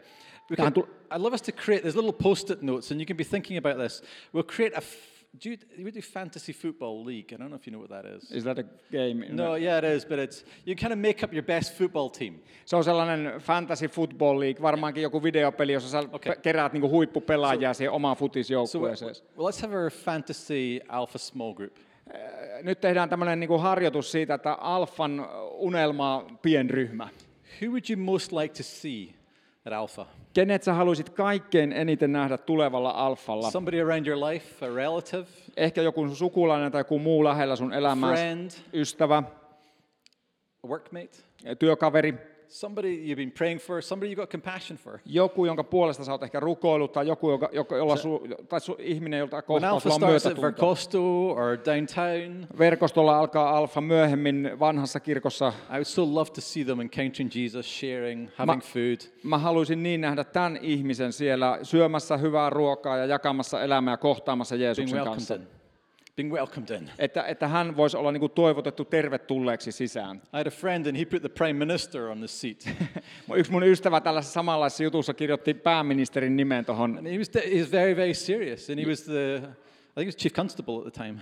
[0.50, 3.16] We can, tul- I'd love us to create, there's little post-it notes, and you can
[3.16, 4.02] be thinking about this.
[4.34, 4.80] We'll create a,
[5.44, 7.34] do you, we do fantasy football league.
[7.34, 8.32] I don't know if you know what that is.
[8.32, 9.26] Is that a game?
[9.30, 12.34] No, yeah, it is, but it's, you kind of make up your best football team.
[12.64, 17.74] Se on sellainen fantasy football league, varmaankin joku videopeli, jossa sä pe- keräät niinku huippupelaajia
[17.74, 19.14] siihen omaan So futisjoukkueeseen.
[19.38, 21.72] well, let's have our fantasy alpha small group.
[22.62, 27.08] Nyt tehdään tämmöinen niinku harjoitus siitä, että alfan unelma pienryhmä.
[27.62, 29.14] Who would you most like to see
[29.66, 30.06] at alpha?
[30.32, 33.50] Kenet sä haluaisit kaikkein eniten nähdä tulevalla alfalla?
[33.50, 37.72] Somebody around your life, a relative, Ehkä joku sun sukulainen tai joku muu lähellä sun
[37.72, 39.22] elämää, friend, ystävä,
[40.64, 41.18] a workmate,
[41.58, 42.14] työkaveri,
[42.48, 44.98] somebody you've been praying for, somebody you got compassion for.
[45.06, 48.76] joku, jonka puolesta sä oot ehkä rukoillut, tai joku, joka, joka, jolla su, tai su,
[48.78, 50.42] ihminen, jolta kohtaa sulla on myötätunto.
[50.42, 55.52] Vercosto or downtown, Verkostolla alkaa alfa myöhemmin vanhassa kirkossa.
[55.70, 58.98] I would so love to see them encountering Jesus, sharing, having food.
[59.22, 64.56] Mä haluaisin niin nähdä tämän ihmisen siellä syömässä hyvää ruokaa ja jakamassa elämää ja kohtaamassa
[64.56, 65.34] Jeesuksen kanssa.
[65.34, 65.57] in.
[66.18, 66.90] Being welcomed in.
[66.98, 70.16] Että, että hän voisi olla niin kuin toivotettu tervetulleeksi sisään.
[70.16, 72.68] I had a friend and he put the prime minister on the seat.
[73.36, 77.06] Yksi mun ystävä tällaisessa samanlaisessa jutussa kirjoitti pääministerin nimen tuohon.
[77.06, 78.70] he was, he was very, very serious.
[78.70, 81.20] And he was the, I think he was chief constable at the time,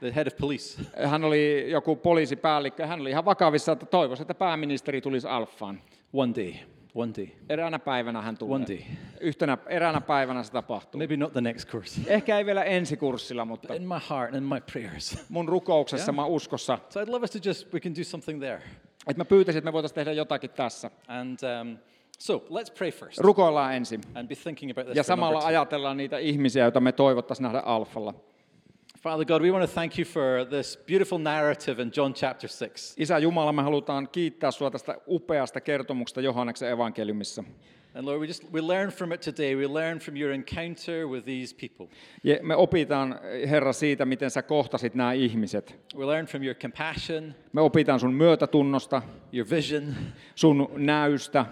[0.00, 0.82] the head of police.
[1.06, 2.86] Hän oli joku poliisipäällikkö.
[2.86, 5.80] Hän oli ihan vakavissa, että toivoisi, että pääministeri tulisi alfaan.
[6.12, 6.52] One day,
[6.94, 7.26] one day.
[7.48, 8.54] Eräänä päivänä hän tulee.
[8.54, 8.78] One day.
[9.20, 10.98] Yhtenä, eräänä päivänä se tapahtuu.
[10.98, 12.00] Maybe not the next course.
[12.06, 15.24] Ehkä ei vielä ensikurssilla, mutta In my heart and in my prayers.
[15.28, 16.16] mun rukouksessa, Yeah.
[16.16, 18.62] mä uskossa, So I'd love us to just, we can do something there.
[19.06, 20.90] että mä pyytäisin, että me voitaisiin tehdä jotakin tässä.
[21.08, 21.76] And um,
[22.18, 24.00] so let's pray first Rukoillaan ensin.
[24.14, 24.96] and be thinking about this.
[24.96, 28.14] Ja samalla ajatellaan niitä ihmisiä, joita me toivottaisiin nähdä alfalla.
[29.00, 32.94] Father God, we want to thank you for this beautiful narrative in John chapter 6.
[32.98, 37.44] Isä Jumala, me halutaan kiittää sinua tästä upeasta kertomuksesta Johanneksen evankeliumissa.
[37.94, 39.56] And Lord, we just we learn from it today.
[39.56, 41.96] We learn from your encounter with these people.
[42.24, 43.20] Ja me opitaan,
[43.50, 45.78] Herra, siitä, miten sä kohtasit nämä ihmiset.
[45.96, 49.94] We learn from your compassion, Me opitaan sun myötätunnosta, your vision,
[50.34, 51.46] sun näystä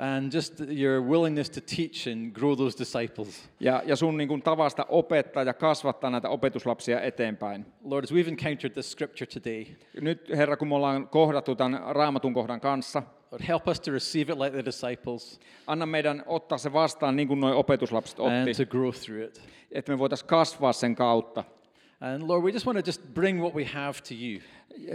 [0.00, 3.50] and just your willingness to teach and grow those disciples.
[3.60, 7.66] ja, ja sun niin kuin, tavasta opettaa ja kasvattaa näitä opetuslapsia eteenpäin.
[7.84, 9.64] Lord, as we've encountered this scripture today,
[10.00, 14.32] Nyt, Herra, kun me ollaan kohdattu tämän raamatun kohdan kanssa, Lord, help us to receive
[14.32, 18.64] it like the disciples anna meidän ottaa se vastaan niin kuin nuo opetuslapset and otti,
[18.64, 19.40] to grow through it.
[19.72, 21.44] että me voitaisiin kasvaa sen kautta.
[22.00, 24.40] And Lord, we just want to just bring what we have to you.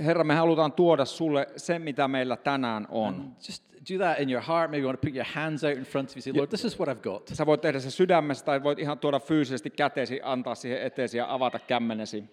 [0.03, 3.35] Herra, me halutaan tuoda sulle se, mitä meillä tänään on.
[3.47, 4.71] Just do that in your heart.
[4.71, 6.21] Maybe you want to put your hands out in front of you.
[6.21, 7.27] Say, Lord, this is what I've got.
[7.33, 11.33] Sä voit tehdä se sydämessä tai voit ihan tuoda fyysisesti kätesi, antaa siihen eteesi ja
[11.33, 12.23] avata kämmenesi.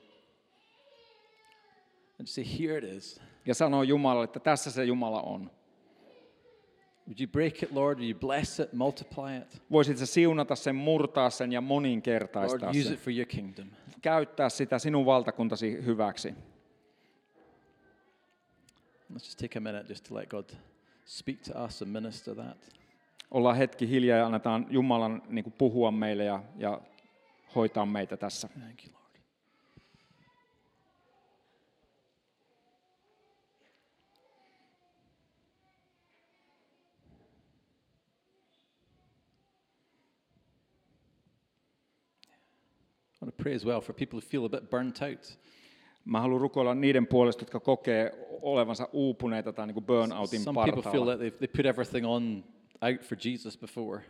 [2.20, 3.20] And say, here it is.
[3.46, 5.50] Ja sanoa Jumalalle, että tässä se Jumala on.
[7.08, 7.98] Would you break it, Lord?
[7.98, 9.62] Would you bless it, multiply it?
[9.70, 12.92] Voisit sä siunata sen, murtaa sen ja Lord, moninkertaistaa use sen.
[12.92, 13.68] it for your kingdom.
[14.02, 16.34] Käyttää sitä sinun valtakuntasi hyväksi.
[19.12, 20.50] Let's just take a minute just to let God
[21.06, 22.72] speak to us and minister that.
[23.30, 26.80] ollaan hetki hiljaa ja annetaan Jumalan niin kuin puhua meille ja, ja
[27.54, 28.48] hoitaa meitä tässä.
[28.48, 29.01] Thank you, Lord.
[43.22, 45.38] I want to pray as well for people who feel a bit burnt out.
[46.04, 48.12] Mä haluan rukoilla niiden puolesta, jotka kokee
[48.42, 51.16] olevansa uupuneita tai niin kuin burnoutin Some people feel partaalla.
[51.16, 52.44] they've, they put everything on
[52.80, 54.00] out for Jesus before.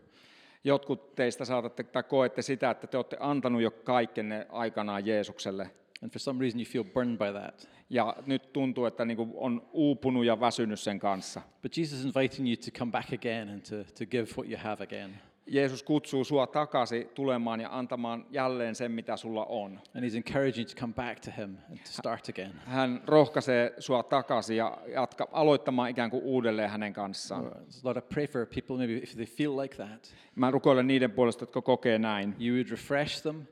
[0.65, 5.71] Jotkut teistä saatatte tai koette sitä, että te olette antanut jo kaikkenne aikanaan Jeesukselle.
[6.03, 7.69] And for some reason you feel burned by that.
[7.91, 11.41] Ja nyt tuntuu, että niin on uupunut ja väsynyt sen kanssa.
[11.63, 14.59] But Jesus is inviting you to come back again and to, to give what you
[14.63, 15.11] have again.
[15.47, 19.81] Jeesus kutsuu sua takaisin tulemaan ja antamaan jälleen sen, mitä sulla on.
[19.97, 22.53] And he's encouraging you to come back to him and to start again.
[22.67, 27.53] Hän rohkaisee sua takaisin ja jatka, aloittamaan ikään kuin uudelleen hänen kanssaan.
[27.83, 30.15] Lord, I pray for people maybe if they feel like that.
[30.35, 32.35] Mä rukoilen niiden puolesta, jotka kokee näin.
[32.41, 33.43] You would refresh them,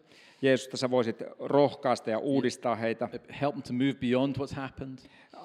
[0.43, 3.09] Jeesus, että sä voisit rohkaista ja uudistaa heitä,
[3.41, 4.99] help them to move beyond what's happened,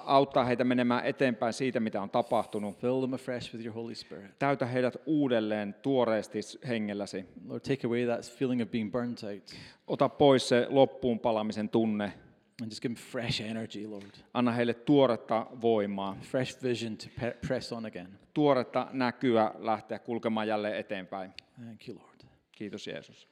[0.06, 2.78] auttaa heitä menemään eteenpäin siitä, mitä on tapahtunut.
[2.78, 4.40] fill them afresh with your Holy Spirit.
[4.40, 7.26] Täytä heidät uudelleen tuoreesti hengelläsi.
[7.48, 9.44] Lord, take away that feeling of being burnt out
[9.88, 12.14] Ota pois se loppuun palamisen tunne.
[12.62, 14.10] and just give them fresh energy, Lord.
[14.34, 17.06] Anna heille tuoretta voimaa, Fresh vision to
[17.48, 18.20] press on again.
[18.34, 21.32] tuoretta näkyä lähteä kulkemaan jälleen eteenpäin.
[21.66, 22.20] Thank you, Lord.
[22.52, 23.28] Kiitos Jeesus.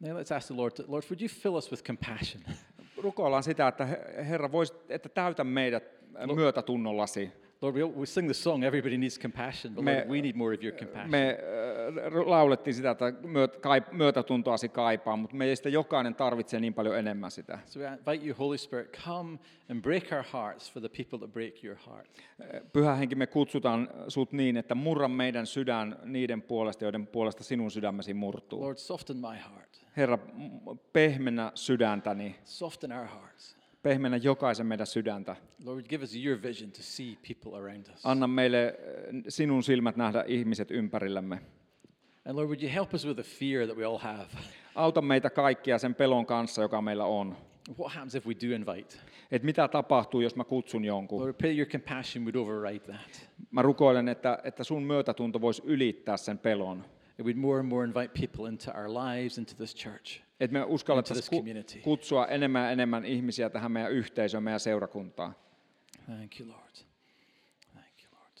[0.00, 2.42] Now let's ask the Lord, Lord, would you fill us with compassion?
[3.02, 5.84] Rukoillaan sitä, että He- Herra, voisi, että täytä meidät
[6.34, 7.32] myötätunnollasi.
[7.62, 10.54] Lord, we, we sing the song, everybody needs compassion, but Me- Lord, we need more
[10.54, 11.10] of your compassion.
[11.10, 11.38] Me
[12.06, 17.30] äh, laulettiin sitä, että myöt, kai, myötätuntoasi kaipaa, mutta meistä jokainen tarvitsee niin paljon enemmän
[17.30, 17.58] sitä.
[17.66, 19.38] So we invite you, Holy Spirit, come
[19.70, 22.08] and break our hearts for the people that break your heart.
[22.72, 27.70] Pyhä henki, me kutsutaan sut niin, että murra meidän sydän niiden puolesta, joiden puolesta sinun
[27.70, 28.60] sydämesi murtuu.
[28.60, 29.84] Lord, soften my heart.
[29.98, 30.18] Herra,
[30.92, 33.56] pehmennä sydäntäni, Soften our hearts.
[33.82, 35.36] pehmennä jokaisen meidän sydäntä.
[35.64, 38.06] Lord, give us your vision to see people around us.
[38.06, 41.40] Anna meille äh, sinun silmät nähdä ihmiset ympärillämme.
[42.28, 44.26] And Lord, would you help us with the fear that we all have?
[44.74, 47.36] Auta meitä kaikkia sen pelon kanssa, joka meillä on.
[47.78, 48.96] What happens if we do invite?
[49.30, 51.20] Et mitä tapahtuu, jos mä kutsun jonkun?
[51.20, 53.30] Lord, pray your compassion would override that.
[53.50, 56.84] Mä rukoilen, että, että sun myötätunto voisi ylittää sen pelon.
[57.18, 60.20] That we'd more and more invite people into our lives, into this church.
[60.40, 61.78] Että me Into uskallettaisiin this ku- community.
[61.80, 65.34] kutsua enemmän ja enemmän ihmisiä tähän meidän yhteisöön, meidän seurakuntaan.
[66.06, 66.74] Thank you, Lord.
[67.72, 68.32] Thank you, Lord.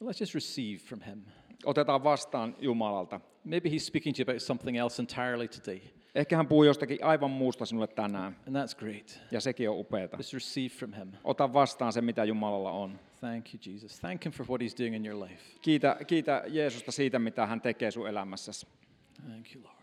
[0.00, 1.22] Well, let's just receive from him.
[1.64, 3.20] Otetaan vastaan Jumalalta.
[3.44, 5.80] Maybe he's speaking to you about something else entirely today,
[6.14, 9.20] Ehkä hän puhuu jostakin aivan muusta sinulle tänään, and that's great.
[9.30, 10.16] ja sekin on upeata.
[10.16, 11.12] Just receive from him.
[11.24, 12.98] Ota vastaan se, mitä Jumalalla on.
[13.20, 14.00] Thank you, Jesus.
[14.00, 15.42] Thank him for what he's doing in your life.
[15.62, 18.66] Kiitä, kiitä Jeesusta siitä, mitä hän tekee sun elämässäsi.
[19.26, 19.76] Thank you, Lord.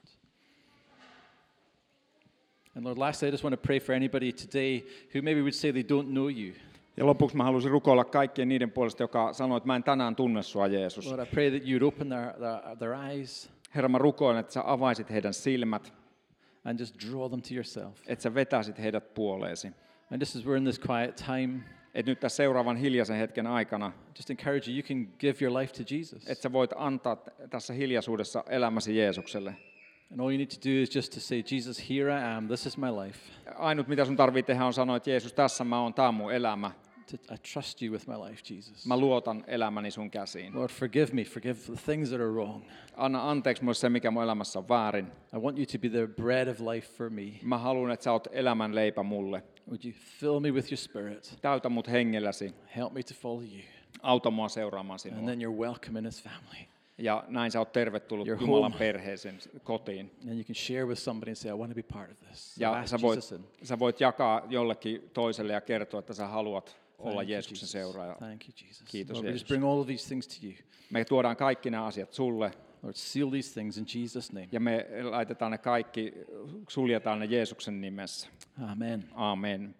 [2.75, 4.81] And Lord, lastly, I just want to pray for anybody today
[5.15, 6.55] who maybe would say they don't know you.
[6.97, 10.43] Ja lopuksi mä haluaisin rukoilla kaikkien niiden puolesta, joka sanoo, että mä en tänään tunne
[10.43, 11.07] sua, Jeesus.
[11.07, 14.63] Lord, I pray that you'd open their, their, their eyes Herra, mä rukoilen, että sä
[14.65, 15.93] avaisit heidän silmät,
[16.65, 18.01] and just draw them to yourself.
[18.07, 19.67] että sä vetäisit heidät puoleesi.
[20.11, 23.91] And just as we're in this quiet time, Että nyt tässä seuraavan hiljaisen hetken aikana,
[24.17, 26.27] just encourage you, you can give your life to Jesus.
[26.27, 27.17] että sä voit antaa
[27.49, 29.55] tässä hiljaisuudessa elämäsi Jeesukselle.
[30.11, 32.65] And all you need to do is just to say, Jesus, here I am, this
[32.65, 33.19] is my life.
[33.55, 36.33] Ainut mitä sun tarvii tehdä on sanoa, että Jeesus, tässä mä oon, tää on mun
[36.33, 36.71] elämä.
[37.13, 38.85] I trust you with my life, Jesus.
[38.85, 40.55] Mä luotan elämäni sun käsiin.
[40.55, 42.63] Lord, forgive me, forgive the things that are wrong.
[42.97, 45.07] Anna anteeksi mulle se, mikä mun elämässä on väärin.
[45.35, 47.21] I want you to be the bread of life for me.
[47.43, 49.43] Mä haluan, että sä oot elämän leipä mulle.
[49.67, 51.37] Would you fill me with your spirit?
[51.41, 52.53] Täytä mut hengelläsi.
[52.75, 53.61] Help me to follow you.
[54.01, 55.25] Auta mua seuraamaan And sinua.
[55.25, 56.65] then you're welcome in his family.
[56.97, 58.77] Ja näin sä oot tervetullut Your Jumalan home.
[58.79, 60.11] perheeseen kotiin.
[60.23, 62.55] And you can share with somebody and say, I want to be part of this.
[62.55, 63.19] So Ja sä voit,
[63.63, 67.71] sä voit jakaa jollekin toiselle ja kertoa, että sä haluat olla Thank Jeesuksen Jesus.
[67.71, 68.15] seuraaja.
[68.15, 68.83] Thank you, Jesus.
[68.91, 69.47] Kiitos, Lord, we just Jeesus.
[69.47, 70.53] bring all of these things to you.
[70.89, 72.51] Me tuodaan kaikki nämä asiat sulle
[72.83, 74.47] Lord, seal these things in Jesus' name.
[74.51, 76.13] ja me laitetaan ne kaikki,
[76.69, 78.27] suljetaan ne Jeesuksen nimessä.
[78.61, 79.05] Amen.
[79.13, 79.75] Amen.